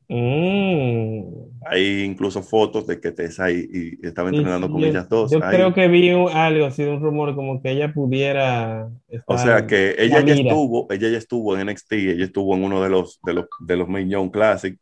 [0.08, 1.24] Mm.
[1.68, 5.32] Hay incluso fotos de que Tessa y, y estaba entrenando con ellas dos.
[5.32, 8.90] Yo creo que vi algo así, un rumor como que ella pudiera.
[9.26, 12.84] o sea que ella ya estuvo, ella ya estuvo en NXT, ella estuvo en uno
[12.84, 14.78] de los de los de los Million Classic.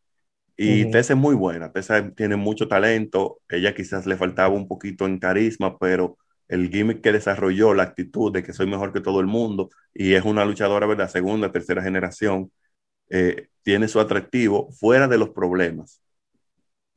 [0.56, 5.08] Y Tessa es muy buena, Tessa tiene mucho talento, ella quizás le faltaba un poquito
[5.08, 9.20] en carisma, pero el gimmick que desarrolló, la actitud de que soy mejor que todo
[9.20, 11.10] el mundo y es una luchadora, ¿verdad?
[11.10, 12.52] Segunda, tercera generación,
[13.10, 16.02] eh, tiene su atractivo fuera de los problemas.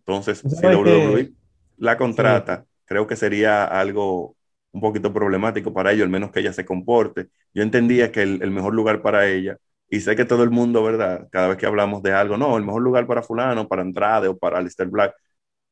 [0.00, 1.32] Entonces, si WWE
[1.78, 4.36] la contrata, creo que sería algo
[4.72, 7.28] un poquito problemático para ellos, al menos que ella se comporte.
[7.54, 9.56] Yo entendía que el, mejor lugar para ella,
[9.88, 11.28] y sé que todo el mundo, ¿verdad?
[11.30, 14.36] Cada vez que hablamos de algo, no, el mejor lugar para fulano, para Andrade o
[14.36, 15.14] para Alistair Black,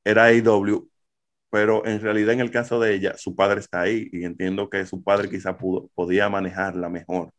[0.04, 0.88] era AEW,
[1.50, 4.86] pero en realidad en el caso de ella, su padre está ahí y entiendo que
[4.86, 7.30] su padre quizá pudo, podía manejarla mejor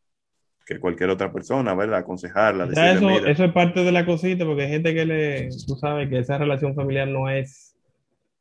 [0.65, 1.99] que cualquier otra persona, ¿verdad?
[1.99, 2.65] Aconsejarla.
[2.65, 6.10] Decirle, eso, eso es parte de la cosita, porque hay gente que le, tú sabes
[6.10, 7.75] que esa relación familiar no es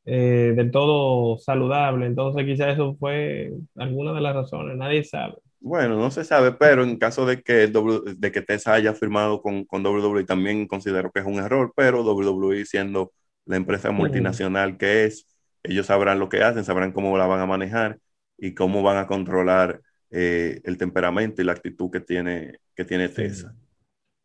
[0.07, 5.35] eh, del todo saludable, entonces quizá eso fue alguna de las razones, nadie sabe.
[5.61, 9.65] Bueno, no se sabe, pero en caso de que, de que Tessa haya firmado con,
[9.65, 13.13] con WWE, también considero que es un error, pero WWE siendo
[13.47, 15.27] la empresa multinacional que es,
[15.63, 17.99] ellos sabrán lo que hacen, sabrán cómo la van a manejar
[18.37, 19.81] y cómo van a controlar
[20.17, 23.53] eh, el temperamento y la actitud que tiene, que tiene Tessa.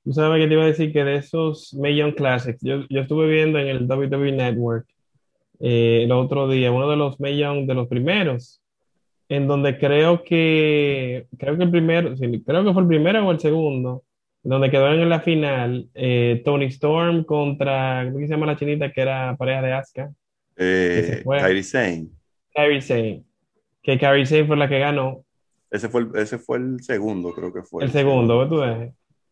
[0.04, 3.28] Tú sabes que te iba a decir que de esos Million Classics, yo, yo estuve
[3.28, 4.88] viendo en el WWE Network
[5.60, 8.62] eh, el otro día, uno de los Million, de los primeros,
[9.30, 13.40] en donde creo que, creo que el primero, creo que fue el primero o el
[13.40, 14.04] segundo,
[14.44, 19.02] donde quedaron en la final eh, Tony Storm contra, ¿cómo se llama la chinita que
[19.02, 20.12] era pareja de Asuka?
[20.56, 22.08] Eh, Kairi Sane.
[22.54, 23.24] Kairi Sane.
[23.82, 25.26] Que Kairi Sane fue la que ganó.
[25.72, 27.84] Ese fue el, ese fue el segundo, creo que fue.
[27.84, 28.62] El, segundo, tú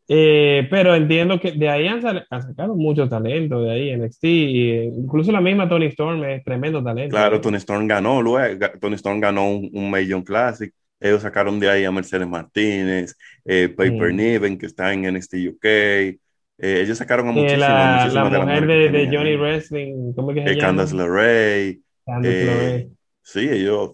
[0.09, 5.41] eh, pero entiendo que de ahí han, sacado mucho talento, de ahí NXT, incluso la
[5.41, 7.13] misma Tony Storm es tremendo talento.
[7.13, 11.69] Claro, Tony Storm ganó, luego, Tony Storm ganó un, un Million Classic, ellos sacaron de
[11.69, 16.19] ahí a Mercedes Martínez, eh, Paper Niven, que está en NXT UK, eh,
[16.59, 20.61] ellos sacaron a muchísimas, la, la mujer de, de, Johnny Wrestling, ¿cómo que se llama?
[20.61, 21.79] Candace LeRae.
[22.05, 22.89] Candace LeRae.
[23.21, 23.91] Sí, ellos,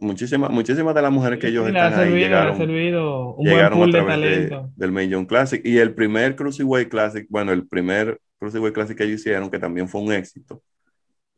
[0.00, 5.26] muchísimas, muchísimas de las mujeres que ellos están ahí llegaron, llegaron a través del Million
[5.26, 5.60] Classic.
[5.64, 9.88] Y el primer Cruiserweight Classic, bueno, el primer Cruiserweight Classic que ellos hicieron, que también
[9.88, 10.62] fue un éxito,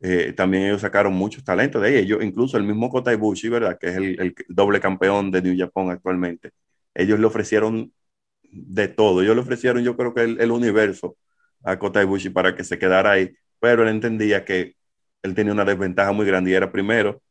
[0.01, 1.95] eh, también ellos sacaron muchos talentos de ahí.
[1.97, 3.77] Ellos, incluso el mismo Kota Ibushi, ¿verdad?
[3.79, 6.51] Que es el, doble campeón de New Japan actualmente.
[6.93, 7.91] Ellos le ofrecieron
[8.43, 9.21] de todo.
[9.21, 11.17] Ellos le ofrecieron, yo creo que el, el universo
[11.63, 13.31] a Kota Ibushi para que se quedara ahí.
[13.59, 14.75] Pero él entendía que
[15.21, 17.21] él tenía una desventaja muy grande y era primero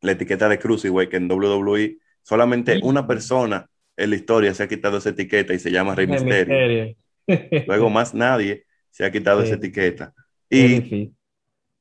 [0.00, 4.68] la etiqueta de Cruiserweight, que en WWE solamente una persona en la historia se ha
[4.68, 6.94] quitado esa etiqueta y se llama Rey Mysterio.
[7.66, 10.14] Luego más nadie se ha quitado esa etiqueta.
[10.48, 11.12] Y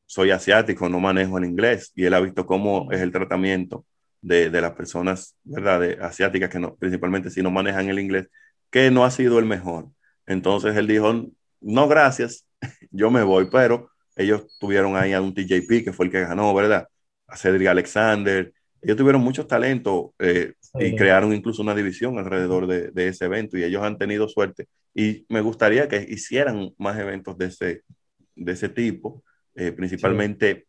[0.06, 3.86] soy asiático, no manejo el inglés y él ha visto cómo es el tratamiento
[4.22, 6.02] de, de las personas, ¿verdad?
[6.02, 8.30] asiáticas que no, principalmente si no manejan el inglés,
[8.72, 9.90] que no ha sido el mejor.
[10.26, 11.30] Entonces él dijo,
[11.62, 12.46] no, gracias,
[12.92, 16.54] yo me voy, pero ellos tuvieron ahí a un TJP que fue el que ganó,
[16.54, 16.88] ¿verdad?
[17.28, 18.54] A Cedric Alexander.
[18.82, 23.64] Ellos tuvieron muchos talentos eh, y crearon incluso una división alrededor de, ese evento y
[23.64, 24.68] ellos han tenido suerte.
[24.94, 27.82] Y me gustaría que hicieran más eventos de ese,
[28.36, 29.24] de ese tipo,
[29.56, 30.68] eh, principalmente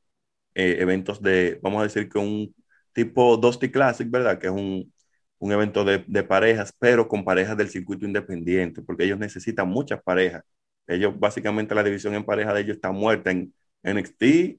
[0.55, 2.55] eh, eventos de, vamos a decir que un
[2.93, 4.39] tipo Dusty Classic, ¿verdad?
[4.39, 4.93] Que es un,
[5.39, 10.03] un evento de, de, parejas, pero con parejas del circuito independiente, porque ellos necesitan muchas
[10.03, 10.43] parejas.
[10.87, 14.59] Ellos, básicamente, la división en pareja de ellos está muerta en NXT,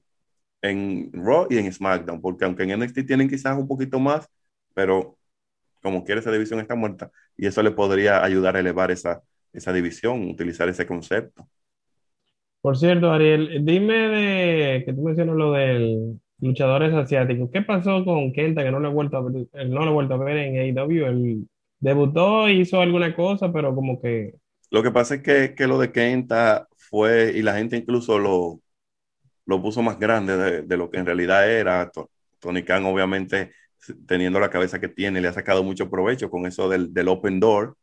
[0.62, 4.28] en Raw y en SmackDown, porque aunque en NXT tienen quizás un poquito más,
[4.74, 5.16] pero
[5.82, 9.72] como quiera esa división está muerta y eso le podría ayudar a elevar esa, esa
[9.72, 11.48] división, utilizar ese concepto.
[12.60, 17.50] Por cierto, Ariel, dime de que tú mencionas lo del luchadores asiáticos.
[17.52, 20.14] ¿Qué pasó con Kenta que no lo he vuelto a ver, no lo he vuelto
[20.14, 21.06] a ver en AEW?
[21.06, 24.34] Él debutó, hizo alguna cosa, pero como que...
[24.70, 28.60] Lo que pasa es que, que lo de Kenta fue, y la gente incluso lo,
[29.50, 31.90] lo puso más grande de, de, lo que en realidad era.
[32.38, 33.50] Tony Khan, obviamente,
[34.06, 37.40] teniendo la cabeza que tiene, le ha sacado mucho provecho con eso del, del open
[37.40, 37.76] door.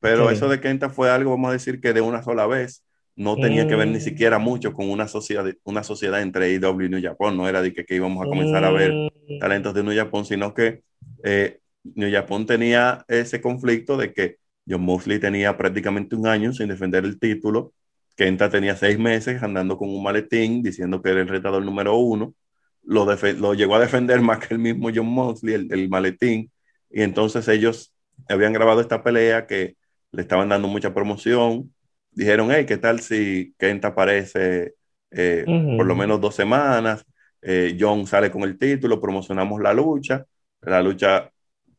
[0.00, 0.34] Pero sí.
[0.34, 2.84] eso de Kenta fue algo, vamos a decir, que de una sola vez.
[3.16, 3.68] No tenía mm.
[3.68, 4.00] que ver ni mm.
[4.00, 7.36] siquiera mucho con una sociedad, una sociedad entre IW y New Japan.
[7.36, 8.66] No era de que, que íbamos a comenzar mm.
[8.66, 9.38] a ver mm.
[9.38, 10.82] talentos de New Japan, sino que
[11.22, 16.66] eh, New Japan tenía ese conflicto de que John Mosley tenía prácticamente un año sin
[16.66, 17.72] defender el título
[18.16, 22.34] Kenta tenía seis meses andando con un maletín diciendo que era el retador número uno.
[22.82, 26.50] Lo, lo llegó a defender más que el mismo John Mosley, el, el, maletín.
[26.90, 27.94] Y entonces ellos
[28.28, 29.76] habían grabado esta pelea que
[30.12, 31.74] le estaban dando mucha promoción.
[32.10, 34.74] Dijeron, hey, ¿qué tal si Kenta aparece
[35.10, 35.76] eh, uh -huh.
[35.78, 37.04] por lo menos dos semanas?
[37.42, 40.24] Eh, John sale con el título, promocionamos la lucha.
[40.60, 41.30] La lucha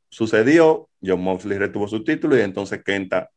[0.10, 3.30] sucedió, John Mosley retuvo su título y entonces Kenta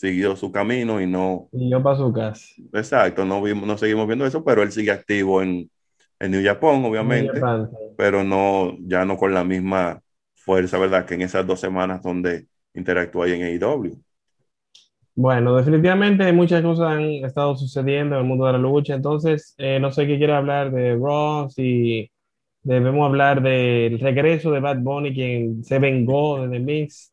[0.00, 1.50] siguió su camino y no...
[1.52, 2.46] Y yo para su casa.
[2.72, 5.70] Exacto, no, vimos, no seguimos viendo eso, pero él sigue activo en,
[6.18, 7.76] en New Japan, obviamente, New Japan, sí.
[7.98, 10.00] pero no, ya no con la misma
[10.34, 11.04] fuerza, ¿verdad?
[11.04, 14.00] Que en esas dos semanas donde interactúa ahí en AEW.
[15.16, 19.78] Bueno, definitivamente muchas cosas han estado sucediendo en el mundo de la lucha, entonces eh,
[19.80, 22.10] no sé qué quiere hablar de Ross y
[22.62, 27.12] debemos hablar del regreso de Bad Bunny, quien se vengó de The Mix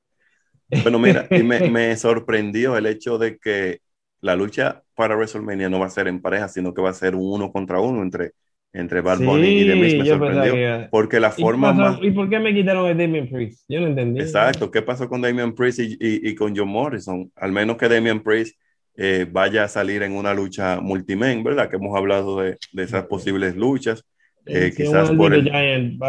[0.84, 3.80] bueno, mira, y me, me, sorprendió el hecho de que
[4.22, 7.16] la lucha para WrestleMania no va a ser en pareja, sino que va a ser
[7.16, 8.32] un uno contra uno entre,
[8.74, 9.98] entre Bad Bunny sí, y The Miz.
[9.98, 10.54] Me sorprendió.
[10.54, 10.88] Que...
[10.90, 12.00] Porque la forma ¿Y, más...
[12.02, 13.66] ¿Y por qué me quitaron a Damian Priest?
[13.68, 14.22] Yo no entendí.
[14.22, 14.72] Exacto.
[14.72, 17.32] ¿Qué pasó con Damian Priest y, y, y con John Morrison?
[17.36, 18.58] Al menos que Damian Priest
[19.00, 21.70] eh, vaya a salir en una lucha multimen, ¿verdad?
[21.70, 24.04] Que hemos hablado de, de esas posibles luchas.
[24.48, 26.02] Eh, sí, quizás por el, Giant,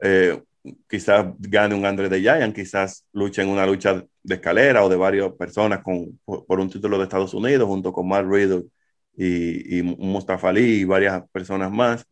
[0.00, 0.38] eh,
[0.88, 4.96] quizás gane un Andre de Giant, quizás luche en una lucha de escalera o de
[4.96, 8.64] varias personas con, por, por un título de Estados Unidos, junto con Matt Riddle
[9.16, 12.06] y, y Mustafa Ali y varias personas más.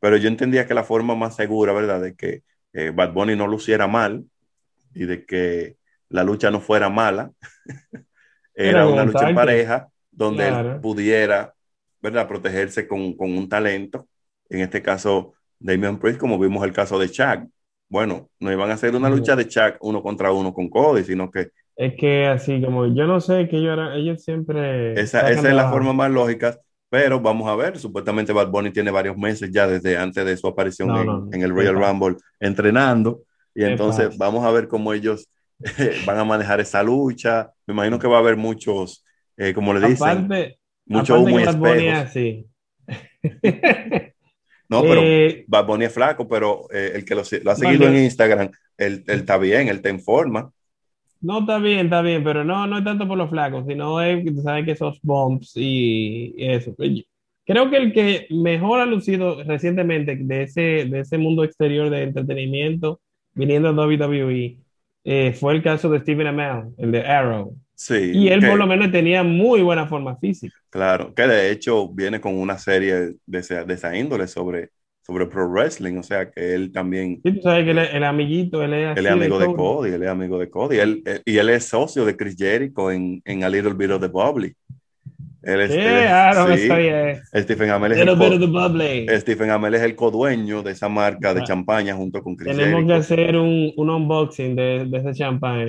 [0.00, 3.48] Pero yo entendía que la forma más segura, ¿verdad?, de que eh, Bad Bunny no
[3.48, 4.24] luciera mal
[4.94, 5.76] y de que
[6.08, 7.32] la lucha no fuera mala,
[8.54, 10.74] era una lucha en pareja donde claro.
[10.74, 11.54] él pudiera,
[12.00, 14.08] ¿verdad?, protegerse con, con un talento.
[14.48, 17.48] En este caso, Damian Priest, como vimos el caso de Chuck,
[17.88, 21.30] bueno, no iban a hacer una lucha de Chuck uno contra uno con Cody, sino
[21.30, 21.48] que...
[21.76, 25.00] Es que así como, yo no sé, que ellos, eran, ellos siempre...
[25.00, 26.58] Esa, esa es la forma más lógica,
[26.90, 30.46] pero vamos a ver, supuestamente Bad Bunny tiene varios meses ya desde antes de su
[30.48, 33.22] aparición no, en, no, en, el Royal Rumble entrenando,
[33.54, 35.28] y entonces vamos a ver cómo ellos
[35.78, 37.50] eh, van a manejar esa lucha.
[37.66, 39.04] Me imagino que va a haber muchos,
[39.36, 42.08] eh, como le dicen, aparte, mucho aparte humo y Bad Bunny espejos.
[42.08, 42.46] así.
[44.68, 47.88] No, pero eh, Bad Bunny es flaco, pero eh, el que lo, lo ha seguido
[47.88, 50.52] en Instagram, él, él, está bien, él está en forma.
[51.20, 54.22] No, está bien, está bien, pero no, no es tanto por los flacos, sino es
[54.22, 56.74] que tú sabes que esos bumps y, eso.
[57.44, 62.02] Creo que el que mejor ha lucido recientemente de ese, de ese mundo exterior de
[62.02, 63.00] entretenimiento
[63.32, 64.58] viniendo a WWE
[65.04, 67.56] eh, fue el caso de Stephen Amell, el de Arrow.
[67.80, 70.52] Sí, y él que, por lo menos tenía muy buena forma física.
[70.68, 74.70] Claro, que de hecho viene con una serie de esa, de esa índole sobre,
[75.06, 77.20] sobre pro wrestling, o sea que él también...
[77.24, 78.98] Sí, tú sabes que él, el amiguito, él es...
[78.98, 79.52] Él es amigo de Cody.
[79.52, 82.34] de Cody, él es amigo de Cody, él, él, y él es socio de Chris
[82.36, 84.56] Jericho en, en A Little Bit of the Bubbly.
[85.48, 90.90] Es, él, no sí, Stephen Amell es, el Stephen Amell es el codueño de esa
[90.90, 91.44] marca de ah.
[91.44, 92.86] champaña junto con Chris Tenemos Jericho.
[92.86, 95.66] que hacer un, un unboxing de, de, ese champán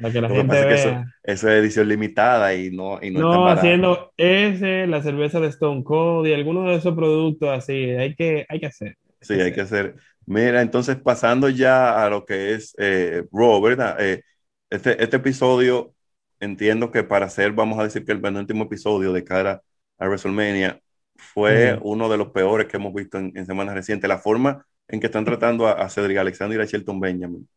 [0.00, 0.68] para que la gente vea.
[0.68, 5.40] Que eso, eso, es edición limitada y no y no, no haciendo ese, la cerveza
[5.40, 8.96] de Stone Cold y algunos de esos productos así, hay que, hay que hacer.
[9.20, 9.96] Sí, hay que hacer.
[10.24, 13.96] Mira, entonces pasando ya a lo que es eh, Raw, ¿verdad?
[13.98, 14.22] Eh,
[14.70, 15.95] este, este episodio
[16.40, 19.62] entiendo que para hacer, vamos a decir que el penúltimo episodio de cara
[19.98, 20.80] a WrestleMania
[21.16, 21.80] fue uh -huh.
[21.84, 24.08] uno de los peores que hemos visto en, en, semanas recientes.
[24.08, 27.48] La forma en que están tratando a, a Cedric Alexander y a Shelton Benjamin.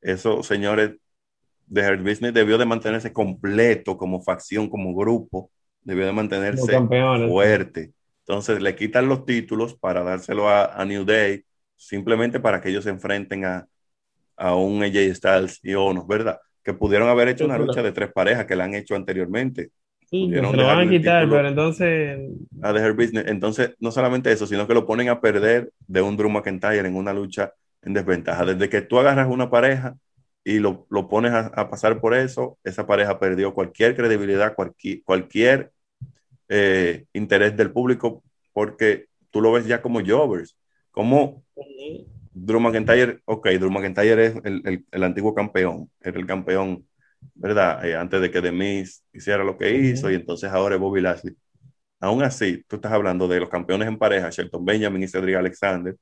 [0.00, 0.92] Eso, señores,
[1.66, 5.50] de Hurt Business debió de mantenerse completo como facción, como grupo.
[5.82, 6.78] Debió de mantenerse
[7.28, 7.92] fuerte.
[8.20, 11.44] Entonces le quitan los títulos para dárselo a, a New Day,
[11.76, 13.66] simplemente para que ellos se enfrenten a,
[14.36, 16.38] a un AJ Styles y Ono, ¿verdad?
[16.68, 19.70] Que pudieron haber hecho una lucha de tres parejas que la han hecho anteriormente.
[20.10, 22.30] Sí, se lo van a quitar, pero entonces.
[22.60, 23.24] A dejar business.
[23.26, 26.94] Entonces, no solamente eso, sino que lo ponen a perder de un Drew McIntyre en
[26.94, 28.44] una lucha en desventaja.
[28.44, 29.96] Desde que tú agarras una pareja
[30.44, 35.02] y lo, lo pones a, a, pasar por eso, esa pareja perdió cualquier credibilidad, cualquier,
[35.04, 35.72] cualquier
[36.50, 40.54] eh, interés del público, porque tú lo ves ya como Jovers.
[40.90, 41.44] Como
[42.46, 46.86] Drew McIntyre, ok, Drew McIntyre es el, el, el antiguo campeón, era el campeón,
[47.34, 47.84] ¿verdad?
[47.84, 51.00] Eh, antes de que The Miz hiciera lo que hizo, y entonces ahora es Bobby
[51.00, 51.36] Lashley.
[52.00, 55.96] Aún así, tú estás hablando de los campeones en pareja, Shelton Benjamin y Cedric Alexander,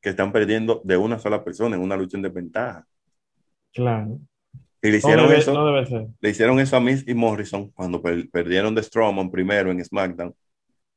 [0.00, 2.86] que están perdiendo de una sola persona en una lucha en desventaja.
[3.72, 4.18] Claro.
[4.82, 6.06] Y le hicieron, debe, eso, no debe ser.
[6.20, 10.34] le hicieron eso a Miz y Morrison cuando per perdieron de Strowman primero en SmackDown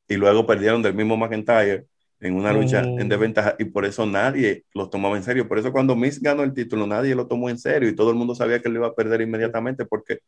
[0.08, 1.86] y luego perdieron del mismo McIntyre
[2.24, 3.00] en una lucha Mm.
[3.02, 5.48] en desventaja y por eso nadie los tomaba en serio.
[5.48, 8.16] Por eso cuando Miz ganó el título nadie lo tomó en serio y todo el
[8.16, 10.20] mundo sabía que lo iba a perder inmediatamente porque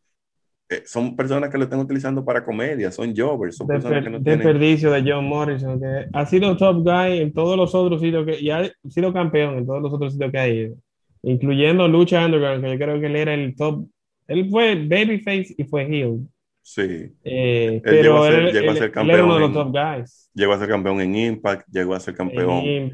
[0.67, 4.21] eh, son personas que lo están utilizando para comedia, son jobbers, son personas que no
[4.21, 4.39] tienen...
[4.39, 8.39] Desperdicio de John Morrison, que ha sido top guy en todos los otros sitios que,
[8.39, 10.75] y ha sido campeón en todos los otros sitios que ha ido,
[11.21, 13.85] incluyendo Lucha Underground, que yo creo que él era el top,
[14.27, 16.27] él fue babyface y fue heel.
[16.67, 16.81] Sí,
[17.23, 19.51] Eh, Él llegó a ser- él, llegó a él- ser él era uno de los
[19.51, 20.31] campeón top guys.
[20.33, 22.91] llegó a ser campeón en Impact, llegó a ser campeón En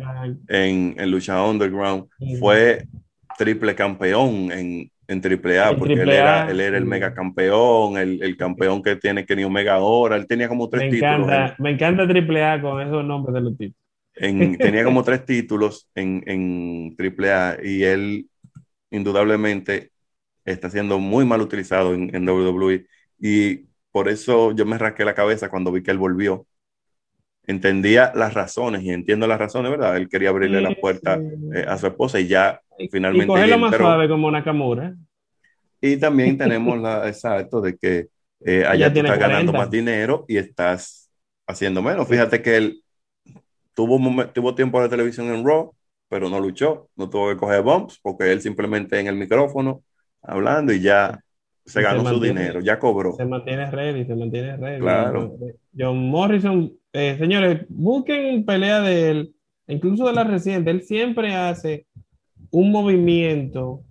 [0.49, 2.07] en, en lucha underground,
[2.39, 2.85] fue
[3.37, 7.97] triple campeón en, en AAA, En porque él AAA, era, él era el mega campeón,
[7.97, 11.55] el, el campeón que tiene Kenny Omega ahora, él tenía como tres Me títulos, encanta,
[11.59, 13.53] me encanta Triple A con esos nombres de los
[14.15, 18.27] en, en- tenía como tres títulos en, en AAA y él
[18.91, 19.91] indudablemente
[20.45, 22.85] está siendo muy mal utilizado en, en WWE
[23.21, 26.47] y por eso yo me rasqué la cabeza cuando vi que él volvió.
[27.45, 29.97] Entendía las razones y entiendo las razones, ¿verdad?
[29.97, 31.55] Él quería abrirle la Sí, puerta sí.
[31.55, 34.95] eh, a su esposa y ya Y finalmente cogerlo él más suave como Nakamura.
[35.81, 38.07] Y también tenemos la, exacto, de que
[38.41, 39.53] eh, allá tú estás ganando 40.
[39.53, 41.09] más dinero y estás
[41.47, 42.07] haciendo menos.
[42.07, 42.83] Fíjate que él
[43.75, 43.99] tuvo,
[44.33, 45.75] tuvo tiempo de televisión en Raw,
[46.09, 49.83] pero no luchó, no tuvo que coger bumps porque él simplemente en el micrófono
[50.21, 51.19] hablando y ya
[51.71, 53.13] se ganó su dinero, ya cobró.
[53.13, 54.79] Se mantiene ready, se mantiene ready.
[54.79, 55.37] Claro.
[55.77, 59.35] John Morrison, eh, señores, busquen pelea de él,
[59.67, 60.71] incluso de la reciente.
[60.71, 61.85] Él siempre hace
[62.51, 63.83] un movimiento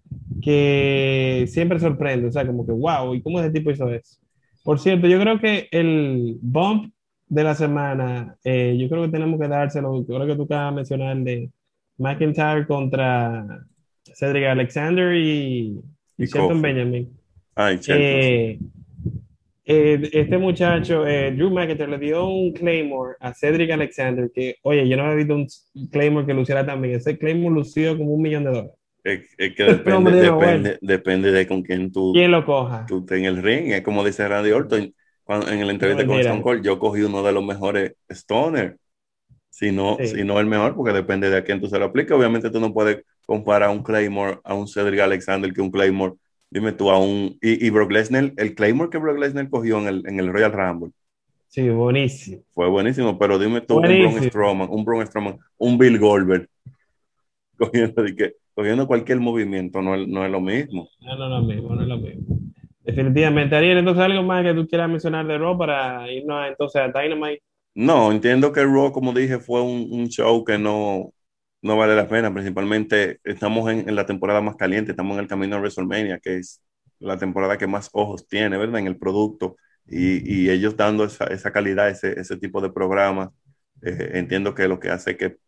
[0.42, 2.28] que siempre sorprende.
[2.28, 4.18] O sea, como que, wow, ¿y cómo ese tipo hizo eso?
[4.62, 6.92] Por cierto, yo creo que el bump
[7.28, 10.04] de la semana, eh, yo creo que tenemos que dárselo.
[10.04, 11.50] Creo que tú acabas de mencionar de
[11.96, 13.64] McIntyre contra
[14.14, 15.80] Cedric Alexander y,
[16.18, 16.60] y Shelton.
[16.60, 17.19] Benjamin.
[17.54, 17.92] Ay, sí.
[17.94, 18.58] Eh,
[19.64, 24.88] eh, este muchacho, eh, Drew McIntyre, le dio un Claymore a Cedric Alexander, que, oye,
[24.88, 25.46] yo no había visto un
[25.90, 26.96] Claymore que luciera tan bien.
[26.96, 28.72] Ese Claymore lució como un millón de dólares.
[29.04, 32.84] Es, es que depende, depende, depende de con quién tú, ¿Quién lo coja?
[32.86, 33.72] tú en el ring.
[33.72, 34.92] Es como dice Randy Orton
[35.24, 36.20] cuando, en la entrevista No, con.
[36.20, 38.76] Stone Cold, yo cogí uno de los mejores Stoner.
[39.50, 40.08] Si no, Sí.
[40.08, 42.12] si no el mejor, porque depende de a quién tú se lo apliques.
[42.12, 46.14] Obviamente tú no puedes comparar un Claymore a un Cedric Alexander que un Claymore.
[46.50, 47.38] Dime tú a un...
[47.42, 50.52] Y, y Brock Lesnar, el Claymore que Brock Lesnar cogió en el, en el Royal
[50.52, 50.92] Rumble
[51.48, 52.42] Sí, buenísimo.
[52.52, 53.98] fue buenísimo, pero dime tú un Buenísimo.
[53.98, 56.48] Braun Strowman, un Braun Strowman, un Bill Goldberg,
[57.58, 60.88] cogiendo, de que, cogiendo cualquier movimiento, no es, no es lo mismo.
[61.00, 62.36] No, no es lo mismo, no es lo mismo.
[62.84, 63.56] Definitivamente.
[63.56, 67.42] Ariel, entonces algo más que tú quieras mencionar de Raw para irnos entonces a Dynamite.
[67.74, 71.12] No, entiendo que Raw, como dije, fue un, un show que no,
[71.62, 72.32] no vale la pena.
[72.32, 76.62] Principalmente estamos en, la temporada más caliente, estamos en el camino a WrestleMania, que es
[76.98, 78.80] la temporada que más ojos tiene, ¿verdad?
[78.80, 79.56] En el producto.
[79.86, 83.30] Y, ellos dando esa, calidad, ese, tipo de programas,
[83.82, 85.38] eh, entiendo que lo que hace que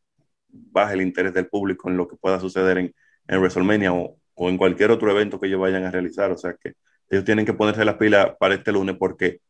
[0.48, 2.94] baje el interés del público en lo que pueda suceder en,
[3.28, 6.30] WrestleMania o, o en cualquier otro evento que ellos vayan a realizar.
[6.32, 6.74] O sea que
[7.10, 9.40] ellos tienen que ponerse las pilas para este lunes porque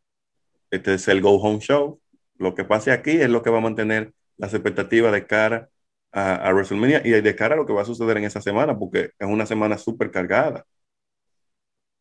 [0.70, 2.01] este es el Go Home Show.
[2.39, 5.68] Lo que pase aquí es lo que va a mantener las expectativas de cara
[6.13, 8.79] a, a WrestleMania y de cara a lo que va a suceder en esa semana,
[8.79, 10.65] porque es una semana súper cargada.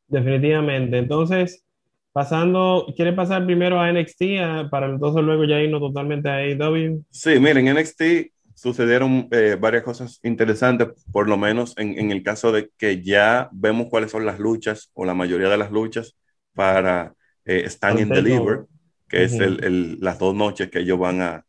[0.07, 0.97] Definitivamente.
[0.97, 1.64] Entonces,
[2.12, 7.03] pasando, ¿quieres pasar primero a NXT a- para entonces luego ya irnos totalmente a AEW?
[7.09, 12.24] Sí, miren, en NXT sucedieron eh, varias cosas interesantes, por lo menos en, en el
[12.24, 16.16] caso de que ya vemos cuáles son las luchas o la mayoría de las luchas
[16.53, 17.14] para
[17.45, 18.66] eh, Stand and Deliver,
[19.07, 21.45] que es el- el- las dos noches que ellos van a,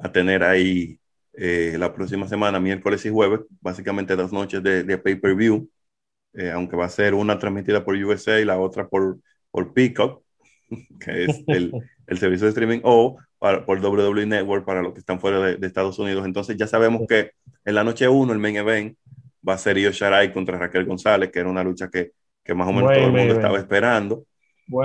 [0.00, 0.98] a tener ahí
[1.34, 5.68] eh, la próxima semana, miércoles y jueves, básicamente dos noches de, de pay-per-view,
[6.34, 9.18] eh, aunque va a ser una transmitida por USA y la otra por,
[9.50, 10.22] por Peacock,
[11.00, 11.72] que es el,
[12.06, 15.56] el servicio de streaming, o para- por WWE Network para los que están fuera de,
[15.56, 16.24] de Estados Unidos.
[16.26, 17.32] Entonces ya sabemos que
[17.64, 18.96] en la noche 1, el main event,
[19.46, 22.12] va a ser Io Sharai contra Raquel González, que era una lucha que,
[22.44, 24.24] que más o menos todo el mundo estaba esperando.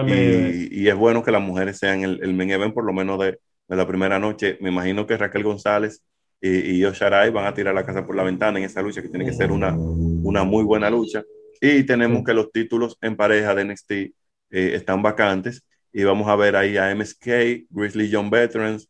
[0.08, 3.20] Y, y, es bueno que las mujeres sean el, el main event por lo menos
[3.20, 4.58] de, de, la primera noche.
[4.60, 6.04] Me imagino que Raquel González
[6.42, 9.26] y, y van a tirar la casa por la ventana en esa lucha, que tiene
[9.26, 11.24] que ser una, una muy buena lucha.
[11.60, 14.14] Y tenemos que los títulos en pareja de NXT eh,
[14.52, 15.66] están vacantes.
[15.92, 18.90] Y vamos a ver ahí a MSK, Grizzly Young Veterans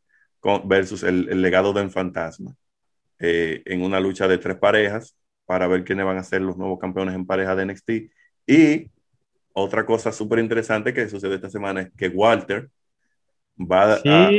[0.66, 2.54] versus el, el legado del fantasma.
[3.20, 6.78] Eh, en una lucha de tres parejas para ver quiénes van a ser los nuevos
[6.80, 7.89] campeones en pareja de NXT.
[8.45, 8.91] Y
[9.54, 12.70] otra cosa súper interesante que sucede esta semana es que Walter
[13.60, 14.30] va a,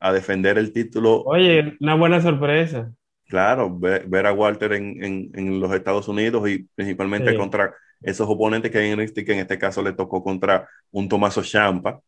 [0.00, 1.22] a, defender el título.
[1.22, 2.92] Oye, una buena sorpresa.
[3.26, 7.72] Claro, ver, a Walter en, en, en, los Estados Unidos y principalmente contra
[8.02, 11.42] esos oponentes que hay en NXT, que en este caso le tocó contra un Tomaso
[11.42, 12.00] Champa,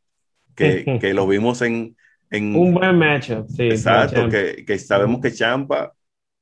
[0.54, 1.96] que, que lo vimos en,
[2.30, 2.54] en...
[2.54, 3.64] Un buen matchup, sí.
[3.64, 5.94] Exacto, que, que, sabemos que Champa,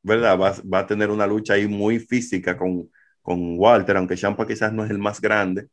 [0.02, 0.38] ¿verdad?
[0.38, 2.90] Va, va, a tener una lucha ahí muy física con,
[3.20, 5.68] con Walter, aunque Champa quizás no es el más grande,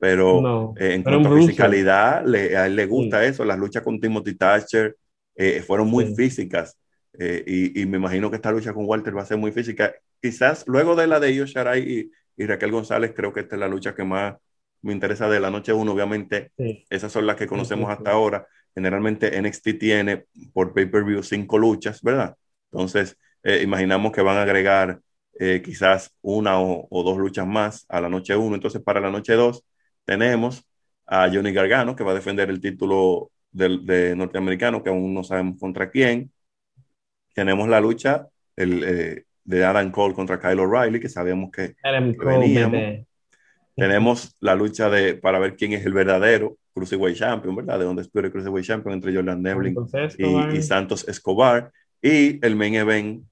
[0.00, 3.44] pero eh, en cuanto a fisicalidad, le, a él le gusta eso.
[3.44, 4.96] Las luchas con Timothy Thatcher
[5.36, 6.78] eh, fueron muy físicas.
[7.18, 9.94] Eh, y, y, me imagino que esta lucha con Walter va a ser muy física.
[10.22, 13.60] Quizás luego de la de Io Sharai y, y, Raquel González, creo que esta es
[13.60, 14.36] la lucha que más
[14.80, 15.92] me interesa de la noche uno.
[15.92, 16.52] Obviamente,
[16.88, 18.46] esas son las que conocemos hasta ahora.
[18.74, 20.24] Generalmente NXT tiene
[20.54, 22.36] por pay-per-view cinco luchas, ¿verdad?
[22.72, 25.00] Entonces, imaginamos que van a agregar
[25.62, 28.54] quizás una o, o, dos luchas más a la noche uno.
[28.54, 29.62] Entonces, para la noche dos,
[30.10, 30.68] tenemos
[31.06, 35.22] a Johnny Gargano, que va a defender el título de, de norteamericano, que aún no
[35.22, 36.32] sabemos contra quién.
[37.32, 42.24] Tenemos la lucha el, eh, de Adam Cole contra Kyle O'Reilly, que sabemos que, que
[42.24, 43.06] veníamos.
[43.76, 47.78] Tenemos la lucha de, para ver quién es el verdadero Cruiserweight Champion, ¿verdad?
[47.78, 49.76] De donde espero el Cruiserweight Champion entre Jordan Devlin
[50.18, 51.70] y, y, Santos Escobar.
[52.02, 53.24] Y el main event,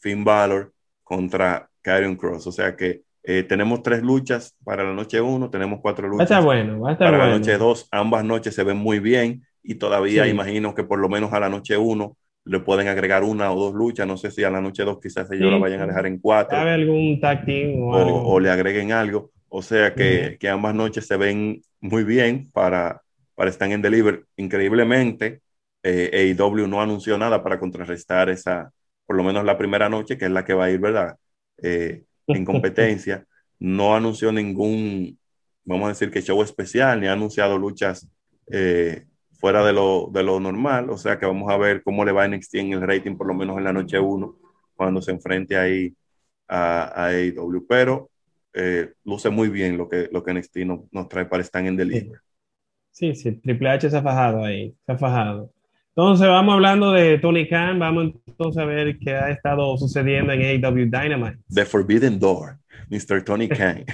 [0.00, 0.72] Finn Balor
[1.02, 2.46] contra Karrion Cross.
[2.46, 6.30] O sea que eh, tenemos tres luchas para la noche uno, tenemos cuatro luchas.
[6.30, 8.76] Va a estar bueno, va a estar para la noche dos, ambas noches se ven
[8.76, 10.30] muy bien y todavía sí.
[10.30, 13.74] imagino que por lo menos a la noche uno le pueden agregar una o dos
[13.74, 14.06] luchas.
[14.06, 16.18] No sé si a la noche dos quizás ellos sí, la vayan a dejar en
[16.18, 16.58] cuatro.
[16.58, 19.30] ¿Sabe algún team o, o, o, le agreguen algo.
[19.48, 20.38] O sea que, sí.
[20.38, 23.02] que, ambas noches se ven muy bien para,
[23.34, 24.24] para estar en Deliver.
[24.36, 25.42] Increíblemente,
[25.82, 28.72] eh, AEW no anunció nada para contrarrestar esa,
[29.06, 31.16] por lo menos la primera noche, que es la que va a ir, ¿verdad?
[31.62, 33.26] Eh, en competencia.
[33.58, 35.18] no anunció ningún,
[35.64, 38.08] vamos a decir que show especial, ni ha anunciado luchas
[38.50, 39.04] eh,
[39.38, 40.90] fuera de lo, de lo, normal.
[40.90, 43.26] O sea que vamos a ver cómo le va a NXT en el rating, por
[43.26, 44.36] lo menos en la noche 1,
[44.74, 45.94] cuando se enfrente ahí
[46.48, 47.66] a, a AEW.
[47.68, 48.10] Pero
[48.54, 51.76] eh, luce muy bien lo que, lo que NXT no, nos trae para estar en
[51.76, 52.12] delivery.
[52.90, 55.50] Sí, sí, Triple H se ha fajado ahí, se ha fajado.
[55.94, 60.40] Entonces vamos hablando de Tony Khan, vamos entonces a ver qué ha estado sucediendo en
[60.40, 61.36] AEW Dynamite.
[61.52, 62.56] The Forbidden Door,
[62.88, 63.22] Mr.
[63.22, 63.84] Tony Khan.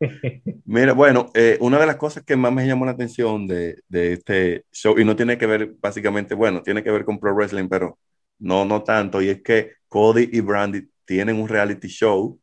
[0.64, 4.14] Mira, bueno, eh, una de las cosas que más me llamó la atención de, de,
[4.14, 7.68] este show, y no tiene que ver básicamente, bueno, tiene que ver con Pro Wrestling,
[7.68, 7.96] pero
[8.40, 12.40] no, no tanto, y es que Cody y Brandy tienen un reality show.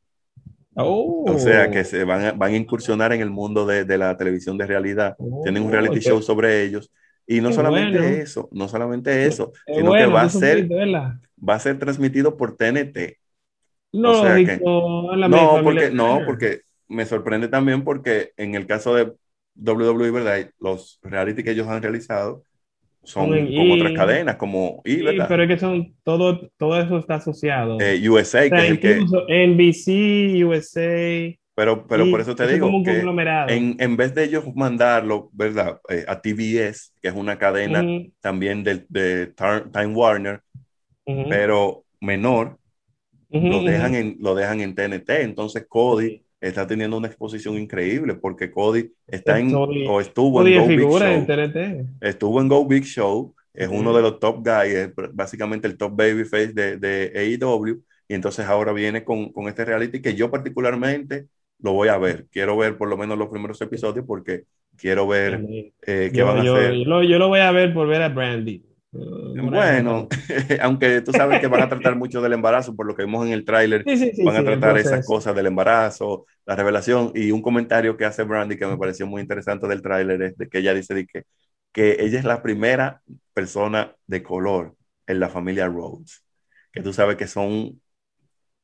[0.76, 1.26] Oh.
[1.28, 4.16] O sea, que se van a, van a incursionar en el mundo de, de la
[4.16, 5.18] televisión de realidad.
[5.20, 6.10] Oh, tienen un reality okay.
[6.10, 6.90] show sobre ellos
[7.32, 8.16] y no Qué solamente bueno.
[8.16, 12.36] eso, no solamente eso, Qué sino bueno, que va a ser va a ser transmitido
[12.36, 13.18] por TNT.
[13.94, 18.96] No, o sea que, no, porque, no, porque me sorprende también porque en el caso
[18.96, 19.14] de
[19.56, 20.50] WWE, ¿verdad?
[20.60, 22.44] Los reality que ellos han realizado
[23.04, 25.26] son como y, otras cadenas, como y, ¿verdad?
[25.28, 27.80] pero es que son todo, todo eso está asociado.
[27.80, 32.48] Eh, USA, o sea, que es el que NBC, USA, pero, pero por eso te
[32.48, 33.02] digo que
[33.50, 35.82] en, en, vez de ellos mandarlo, ¿verdad?
[35.90, 38.14] Eh, a TBS, que es una cadena uh -huh.
[38.22, 39.34] también de, de,
[39.72, 40.42] Time Warner,
[41.06, 41.30] uh -huh.
[41.30, 42.58] pero menor,
[43.30, 43.50] uh -huh.
[43.50, 45.10] lo, dejan en, lo dejan en TNT.
[45.22, 50.54] Entonces Cody está teniendo una exposición increíble porque Cody está en, Cody, o estuvo Cody
[50.54, 51.04] en Go Big Show.
[51.04, 51.58] En TNT.
[52.02, 55.92] Estuvo en Go Big Show, es uno de los top guys, es básicamente el top
[55.98, 57.84] babyface de, de AEW.
[58.08, 61.28] Y entonces ahora viene con, con este reality que yo particularmente
[61.62, 62.28] lo voy a ver.
[62.32, 64.44] Quiero ver por lo menos los primeros episodios porque
[64.78, 65.42] quiero ver
[65.86, 66.74] eh, qué yo, van a yo, hacer.
[66.74, 68.64] Yo lo, yo lo, voy a ver por ver a Brandy.
[68.94, 70.10] Uh, bueno,
[70.62, 73.32] aunque tú sabes que van a tratar mucho del embarazo, por lo que vimos en
[73.32, 77.32] el tráiler, sí, sí, sí, van a tratar esas cosas del embarazo, la revelación, y
[77.32, 80.58] un comentario que hace Brandy que me pareció muy interesante del tráiler es de que
[80.58, 81.24] ella dice de que,
[81.72, 83.02] que ella es la primera
[83.34, 84.76] persona de color
[85.08, 86.26] en la familia Rhodes,
[86.74, 87.80] que tú sabes que son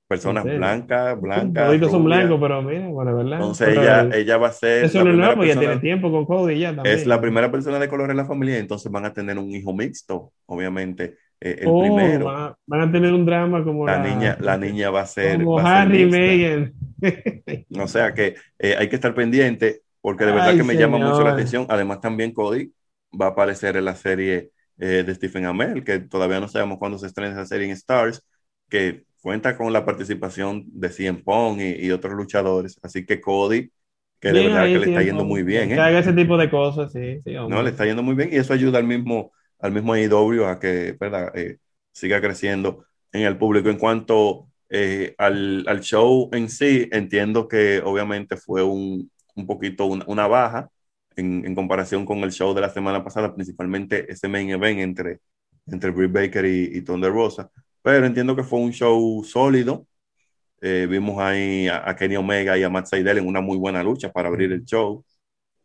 [0.07, 1.79] personas blancas, blancas.
[1.79, 3.33] Todos son blancos, pero mira, bueno, ¿verdad?
[3.33, 4.85] Entonces pero ella, ella va a ser.
[4.85, 6.95] Eso no es nuevo, ya tiene tiempo con Cody ya también.
[6.95, 9.73] Es la primera persona de color en la familia, entonces van a tener un hijo
[9.73, 12.57] mixto, obviamente, eh, el oh, primero.
[12.65, 14.37] van a tener un drama como la, niña.
[14.39, 15.43] La niña va a ser.
[15.43, 16.73] Como Harry y Meghan.
[17.79, 21.21] o sea que eh, hay que estar pendiente porque de verdad que me llama mucho
[21.21, 21.65] la atención.
[21.69, 22.71] Además, también Cody
[23.19, 26.97] va a aparecer en la serie eh, de Stephen Amell, que todavía no sabemos cuándo
[26.97, 28.25] se estrena esa serie en Stars,
[28.69, 32.79] que cuenta con la participación de CM Pong y, otros luchadores.
[32.81, 33.71] Así que Cody,
[34.19, 35.69] que de verdad que le está yendo muy bien.
[35.69, 37.21] Que haga ese tipo de cosas, sí.
[37.25, 40.59] no, le está yendo muy bien y eso ayuda al mismo al mismo IW a
[40.59, 41.31] que ¿verdad?
[41.35, 41.57] Eh,
[41.91, 43.69] siga creciendo en el público.
[43.69, 49.85] En cuanto eh, al, al, show en sí, entiendo que obviamente fue un, un poquito
[49.85, 50.69] una, baja
[51.15, 55.19] en, en, comparación con el show de la semana pasada, principalmente ese main event entre,
[55.65, 57.49] entre Britt Baker y, y Thunder Rosa.
[57.87, 59.87] Pero entiendo que fue un show sólido.
[60.59, 64.11] Eh, vimos ahí a, Kenny Omega y a Matt Seidel en una muy buena lucha
[64.11, 65.05] para abrir el show.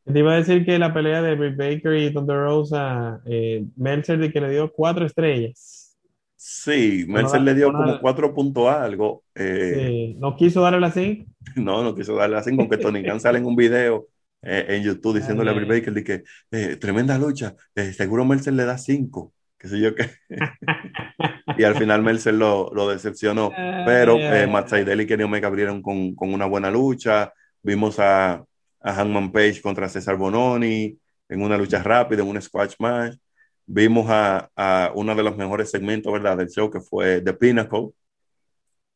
[0.04, 4.20] Te iba a decir que la pelea de Britt Baker y Thunder Rosa, eh, Mercer
[4.20, 5.98] de que le dio cuatro estrellas.
[6.36, 9.24] Sí, Mercer le dio como cuatro puntos algo.
[9.34, 10.16] Eh, sí.
[10.20, 11.28] ¿No quiso darle la cinco?
[11.56, 14.06] No, no quiso darle la cinco, aunque Tony Khan sale en un video
[14.42, 18.64] eh, en YouTube diciéndole a Britt Baker de que eh, tremenda lucha, seguro Mercer le
[18.64, 20.10] da cinco, qué sé yo qué.
[21.56, 23.52] y al final Mercer lo, lo decepcionó.
[23.86, 27.32] Pero eh, Matt Seidel y Kenny Omega abrieron con, con una buena lucha.
[27.62, 28.44] Vimos a,
[28.80, 30.98] a Hangman Page contra César Bononi
[31.28, 33.16] en una lucha rápida, en un squash match.
[33.64, 36.36] Vimos a, a uno de los mejores segmentos ¿verdad?
[36.36, 37.90] del show que fue The Pinnacle,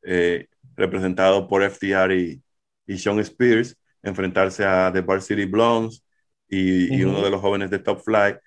[0.03, 2.43] eh, representado por FTR y,
[2.89, 6.05] y Sean Spears, enfrentarse a The Bar City Blondes
[6.49, 8.39] y, y uno de los jóvenes de Top Flight.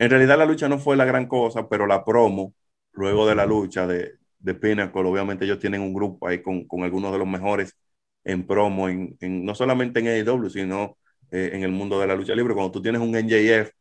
[0.00, 2.54] En realidad la lucha no fue la gran cosa, pero la promo,
[2.94, 6.82] luego de la lucha de, de Pinnacle, obviamente ellos tienen un grupo ahí con, con
[6.84, 7.76] algunos de los mejores
[8.24, 10.96] en promo, en, no solamente en AEW, sino
[11.30, 12.54] eh, en el mundo de la lucha libre.
[12.54, 13.72] Cuando tú tienes un NJF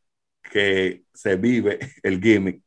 [0.51, 2.61] que se vive el gimmick,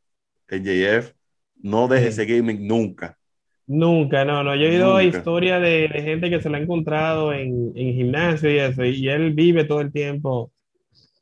[0.48, 1.12] NJF
[1.56, 3.18] no deje ese gimmick nunca.
[3.66, 4.56] Nunca, no, no.
[4.56, 8.58] Yo he oído historia de, gente que se lo ha encontrado en, en, gimnasio y
[8.58, 10.50] eso, y él vive todo el tiempo.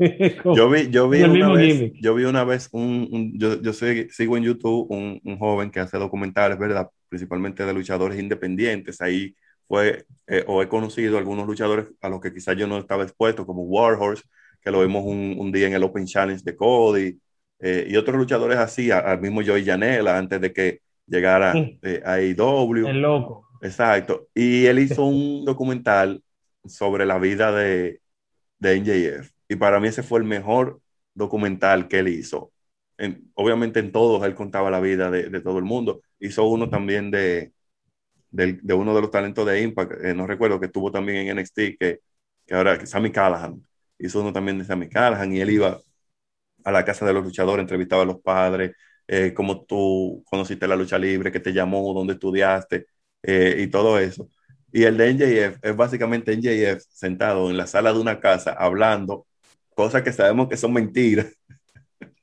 [0.55, 4.45] yo vi, yo vi, una vez, yo vi una vez un, yo, yo sigo en
[4.45, 6.89] YouTube un, un, joven que hace documentales, ¿verdad?
[7.09, 9.01] Principalmente de luchadores independientes.
[9.01, 9.35] Ahí
[9.69, 13.45] fue, eh, o he conocido algunos luchadores a los que quizás yo no estaba expuesto,
[13.45, 14.25] como Warhorse,
[14.63, 17.19] que lo vimos un, un día en el Open Challenge de Cody,
[17.61, 22.21] eh, y otros luchadores así, al mismo Joey Janela, antes de que llegara eh, a
[22.21, 22.89] IW.
[22.89, 23.49] El loco.
[23.61, 24.29] Exacto.
[24.35, 26.23] Y él hizo un documental
[26.65, 28.01] sobre la vida de,
[28.59, 29.31] de NJF.
[29.51, 30.81] Y para mí ese fue el mejor
[31.15, 32.53] documental que él hizo.
[33.35, 36.03] obviamente en todos él contaba la vida de, de todo el mundo.
[36.21, 37.11] Hizo uno también
[38.31, 41.29] de, de uno de los talentos de Impact, eh, no recuerdo, que estuvo también en
[41.31, 42.01] NXT, que,
[42.47, 43.63] que ahora Sammy Callahan,
[43.99, 45.81] hizo uno también de Sammy Callahan, y él iba
[46.65, 48.77] a la casa de los luchadores, entrevistaba a los padres,
[49.09, 52.87] eh, cómo tú conociste la lucha libre, que te llamó, dónde estudiaste,
[53.23, 54.29] eh, y todo eso.
[54.73, 59.27] Y el de NJF es básicamente NJF sentado en la sala de una casa hablando
[59.81, 61.27] cosas que sabemos que son mentiras.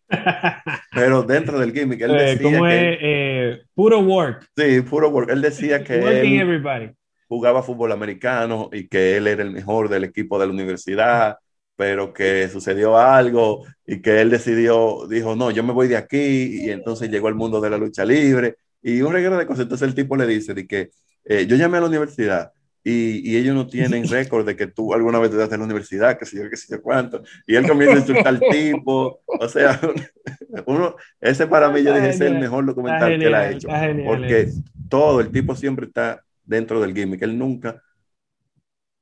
[0.93, 2.97] Pero dentro del gimmick, él decía ¿Cómo que es?
[3.01, 4.47] Eh, puro work.
[4.55, 5.31] Sí, puro work.
[5.31, 6.95] Él decía que él
[7.27, 11.37] jugaba fútbol americano y que él era el mejor del equipo de la universidad,
[11.75, 16.63] pero que sucedió algo y que él decidió, dijo, no, yo me voy de aquí
[16.63, 19.63] y entonces llegó al mundo de la lucha libre y un regalo de cosas.
[19.63, 20.91] Entonces el tipo le dice de que
[21.25, 22.51] eh, yo llamé a la universidad
[22.89, 26.17] y, ellos no tienen récord de que tú alguna vez te das en la universidad,
[26.17, 29.49] que sé yo, que sé yo cuánto, y él comienza a insultar al tipo, o
[29.49, 29.79] sea,
[30.65, 33.67] uno, ese para mí yo dije, es el mejor documental que él ha hecho,
[34.05, 34.49] porque
[34.89, 37.81] todo, el tipo siempre está dentro del gimmick, él nunca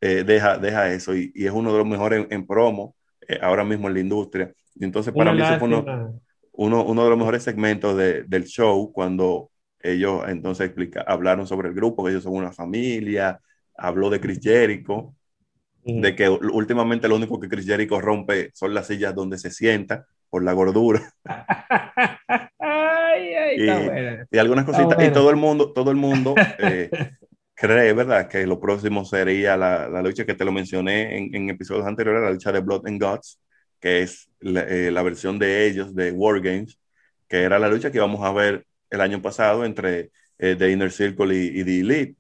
[0.01, 2.95] eh, deja, deja eso, y, es uno de los mejores en, promo,
[3.27, 6.19] eh, ahora mismo en la industria, y entonces para mí eso fue uno,
[6.53, 11.69] uno, uno, de los mejores segmentos de, del show, cuando ellos entonces explica, hablaron sobre
[11.69, 13.39] el grupo, que ellos son una familia,
[13.77, 15.15] habló de Chris Jericho,
[15.83, 20.07] de que últimamente lo único que Chris Jericho rompe son las sillas donde se sienta
[20.29, 21.13] por la gordura.
[24.31, 25.03] y, algunas cositas.
[25.03, 26.89] Y todo el mundo, todo el mundo eh,
[27.53, 28.27] cree, ¿verdad?
[28.27, 32.23] Que lo próximo sería la, la lucha que te lo mencioné en, en, episodios anteriores,
[32.23, 33.39] la lucha de Blood and Guts,
[33.79, 36.79] que es la, eh, la, versión de ellos de War Games,
[37.27, 40.91] que era la lucha que íbamos a ver el año pasado entre eh, The Inner
[40.91, 42.15] Circle y, y The Elite,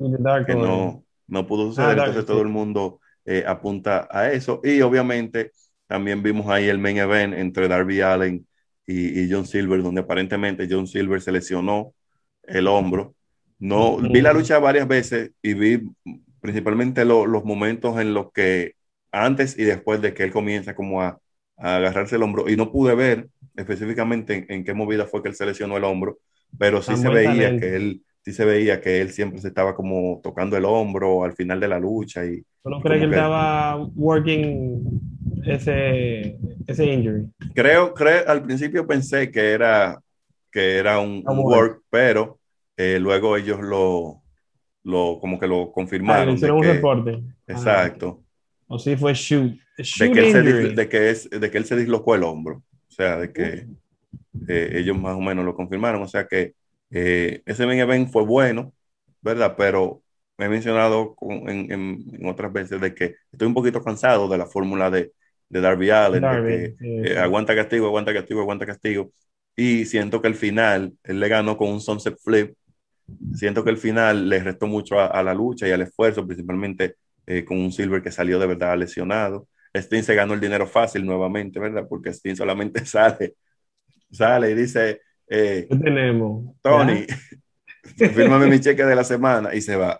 [0.45, 4.61] que no, no pudo suceder, ah, entonces todo el mundo eh, apunta a eso.
[4.63, 5.51] Y obviamente
[5.87, 8.45] también vimos ahí el main event entre Darby Allen
[8.87, 11.93] y, John Silver, donde aparentemente John Silver se lesionó
[12.43, 13.15] el hombro.
[13.57, 15.81] No, vi la lucha varias veces y vi
[16.39, 18.73] principalmente los momentos en los que
[19.11, 21.19] antes y después de que él comienza como a,
[21.57, 25.45] agarrarse el hombro y no pude ver específicamente en, qué movida fue que él se
[25.45, 26.19] lesionó el hombro,
[26.59, 30.19] pero sí se veía que él, sí se veía que él siempre se estaba como
[30.23, 32.25] tocando el hombro al final de la lucha.
[32.25, 34.99] Y, ¿Tú no crees que él estaba working
[35.45, 37.27] ese, ese injury?
[37.53, 40.01] Creo, creo, al principio pensé que era,
[40.51, 42.39] que era un, work, pero
[42.75, 44.23] eh, luego ellos lo,
[44.83, 46.29] lo, como que lo confirmaron.
[46.29, 47.23] Ah, hicieron un reporte.
[47.45, 48.23] Exacto.
[48.65, 49.53] o sí fue shoot.
[49.77, 52.63] De que, se, de, que es, de que él se dislocó el hombro.
[52.87, 53.67] O sea, de que
[54.47, 56.01] eh, ellos más o menos lo confirmaron.
[56.01, 56.53] O sea que
[56.97, 58.73] eh, ese main event fue bueno,
[59.21, 59.55] ¿verdad?
[59.57, 60.01] Pero
[60.37, 64.45] me he mencionado en, en, otras veces de que estoy un poquito cansado de la
[64.45, 65.11] fórmula de,
[65.49, 69.11] de Darby Allen, de que eh, aguanta castigo, aguanta castigo, aguanta castigo.
[69.57, 72.55] Y siento que el final, él le ganó con un sunset flip.
[73.33, 77.43] Siento que el final le restó mucho a, la lucha y al esfuerzo, principalmente eh,
[77.43, 79.49] con un Silver que salió de verdad lesionado.
[79.73, 81.85] Sting se ganó el dinero fácil nuevamente, ¿verdad?
[81.89, 83.35] Porque Sting solamente sale,
[84.11, 86.55] sale y dice, eh, ¿Qué tenemos?
[86.61, 87.05] Tony,
[87.97, 89.97] fírmame mi cheque de la semana y se va.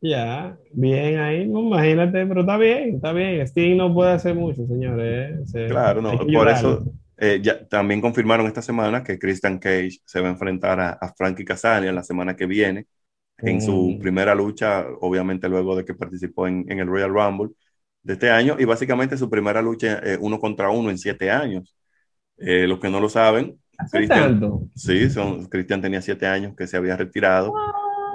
[0.00, 3.40] Ya, bien ahí, imagínate, pero está bien, está bien.
[3.42, 5.54] Sting no puede hacer mucho, señores.
[5.54, 5.66] ¿eh?
[5.68, 6.84] claro, no, por eso
[7.16, 11.44] eh, ya, también confirmaron esta semana que Christian Cage se va a enfrentar a, Frankie
[11.44, 12.86] Kazarian la semana que viene
[13.38, 13.98] en su mm.
[14.00, 17.50] primera lucha, obviamente luego de que participó en, el Royal Rumble
[18.02, 21.76] de este año y básicamente su primera lucha uno contra uno en siete años.
[22.36, 24.40] los que no lo saben, Cristian,
[24.74, 27.52] sí, son, Cristian tenía siete años que se había retirado.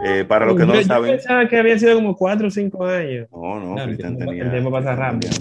[0.05, 1.11] Eh, para los que no lo saben.
[1.11, 3.27] Yo pensaba que había sido como cuatro o cinco años.
[3.31, 4.43] No, no, Cristian tenía.
[4.43, 5.31] El tiempo pasa rápido.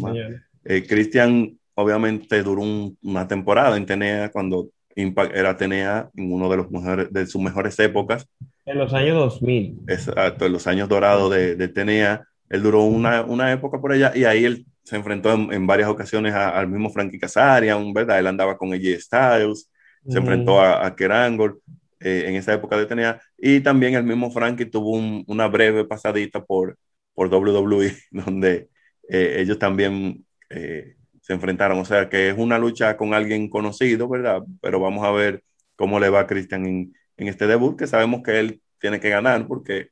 [0.65, 2.63] Eh, Cristian, obviamente, duró
[3.03, 7.41] una temporada en Tenea cuando Impact era Tenea en uno de, los mejores, de sus
[7.41, 8.27] mejores épocas.
[8.65, 9.81] En los años 2000.
[9.89, 12.25] Exacto, en los años dorados de, de Tenea.
[12.49, 16.33] Él duró una, una, época por allá y ahí él se enfrentó en, varias ocasiones
[16.33, 18.21] al mismo Frankie Kazarian, ¿verdad?
[18.21, 19.69] Él andaba con AJ Styles
[20.09, 21.61] se enfrentó a, a Kerangol
[22.01, 24.93] eh, en esa época de tenía, y también el mismo Frankie tuvo
[25.27, 26.79] una breve pasadita por,
[27.15, 28.69] por WWE, donde
[29.09, 34.09] eh, ellos también eh, se enfrentaron, o sea que es una lucha con alguien conocido,
[34.09, 34.43] ¿verdad?
[34.61, 35.43] Pero vamos a ver
[35.75, 39.09] cómo le va a Christian en, en este debut, que sabemos que él tiene que
[39.09, 39.89] ganar porque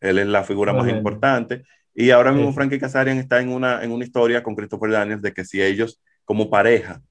[0.00, 1.64] él es la figura más importante.
[1.94, 5.34] Y ahora mismo Frankie Kazarian está en una, en una historia con Christopher Daniels de
[5.34, 7.02] que si ellos como pareja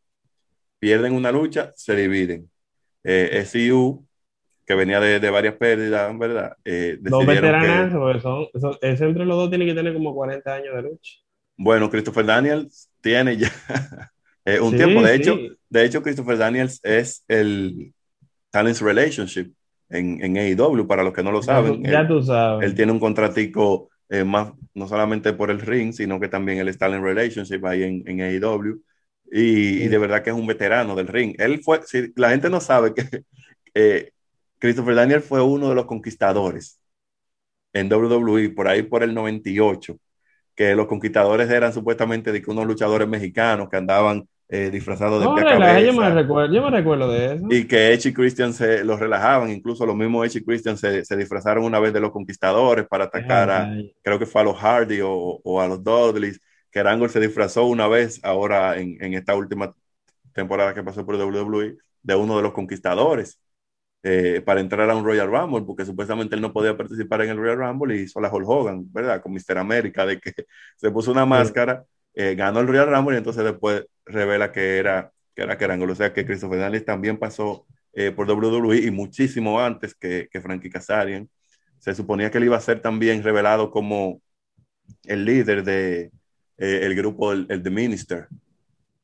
[0.80, 2.50] pierden una lucha, se dividen.
[3.04, 4.06] Eh, SIU,
[4.70, 6.56] que venía de, de varias pérdidas, ¿verdad?
[6.64, 8.48] Eh, dos veteranas, que, son,
[8.82, 11.14] ese entre los dos tiene que tener como 40 años de lucha.
[11.58, 13.52] Bueno, Christopher Daniels tiene ya
[14.46, 15.02] eh, un tiempo.
[15.02, 15.38] De hecho,
[15.70, 17.94] de hecho, Christopher Daniels es el
[18.52, 19.52] Talents Relationship
[19.90, 21.84] en, en AEW, para los que no lo saben.
[21.84, 22.64] Ya, tú sabes.
[22.64, 26.78] Él tiene un contratico eh, más, no solamente por el ring, sino que también el
[26.78, 28.82] Talent Relationship ahí en, en AEW.
[29.32, 31.36] Y, de verdad que es un veterano del ring.
[31.38, 33.04] Él fue, si la gente no sabe que
[33.74, 34.12] eh,
[34.58, 36.80] Christopher Daniel fue uno de los conquistadores
[37.74, 39.98] en WWE por ahí por el 98,
[40.56, 45.26] que los conquistadores eran supuestamente de que unos luchadores mexicanos que andaban eh, disfrazados de
[45.28, 47.46] no, cabeza, yo, me recuerdo, yo me recuerdo de eso.
[47.52, 51.06] Y que Edge y Christian se los relajaban, incluso los mismos Edge y Christian se,
[51.06, 53.72] se disfrazaron una vez de los conquistadores para atacar a,
[54.02, 57.66] creo que fue a los Hardy o, o a los Dudleys que Angle se disfrazó
[57.66, 59.76] una vez ahora en, en, esta última
[60.34, 63.40] temporada que pasó por WWE de uno de los conquistadores
[64.04, 67.38] eh, para entrar a un Royal Rumble, porque supuestamente él no podía participar en el
[67.38, 69.22] Royal Rumble y hizo la Hulk Hogan, ¿verdad?
[69.22, 69.58] Con Mr.
[69.58, 70.34] América, de que
[70.78, 75.12] se puso una máscara, eh, ganó el Royal Rumble y entonces después revela que era
[75.36, 75.90] que era Kerangol.
[75.92, 80.42] O sea que Christopher Daniels también pasó eh, por WWE y muchísimo antes que, que
[80.42, 81.30] Frankie Kazarian.
[81.80, 84.22] Se suponía que él iba a ser también revelado como
[85.04, 86.12] el líder de,
[86.60, 88.28] eh, el grupo, el, el, The Minister,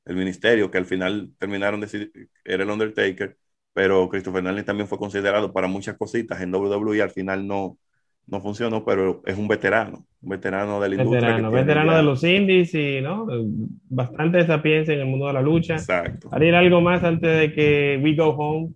[0.06, 3.38] el ministerio, que al final terminaron de era el Undertaker,
[3.74, 7.78] pero Christopher Daniels también fue considerado para muchas cositas en WWE, al final no,
[8.28, 11.22] no funcionó, pero es un veterano, un veterano de la industria.
[11.22, 13.28] Veterano, veterano de los indies y ¿no?
[13.90, 15.76] bastante sapiencia en el mundo de la lucha.
[15.76, 16.30] Exacto.
[16.32, 18.70] Haría algo más antes de que we go home.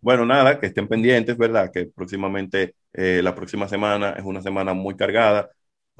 [0.00, 1.70] Bueno, nada, que estén pendientes, ¿verdad?
[1.72, 5.50] Que próximamente, eh, la próxima semana es una semana muy cargada.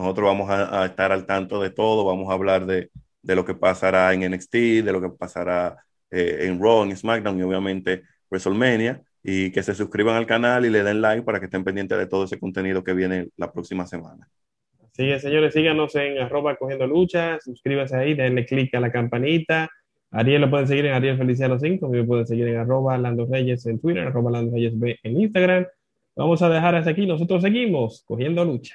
[0.01, 2.89] Nosotros vamos a, estar al tanto de todo, vamos a hablar de,
[3.21, 5.77] de, lo que pasará en NXT, de lo que pasará
[6.11, 9.03] eh, en Raw, en SmackDown y obviamente WrestleMania.
[9.23, 12.07] Y que se suscriban al canal y le den like para que estén pendientes de
[12.07, 14.27] todo ese contenido que viene la próxima semana.
[14.91, 19.69] Así es, señores, síganos en arroba cogiendo lucha, suscríbanse ahí, denle click a la campanita.
[20.11, 23.67] Ariel lo pueden seguir en Ariel Feliciano 5, me pueden seguir en arroba Lando Reyes
[23.67, 25.67] en Twitter, arroba Lando Reyes B en Instagram.
[26.17, 28.75] Vamos a dejar hasta aquí, nosotros seguimos cogiendo lucha.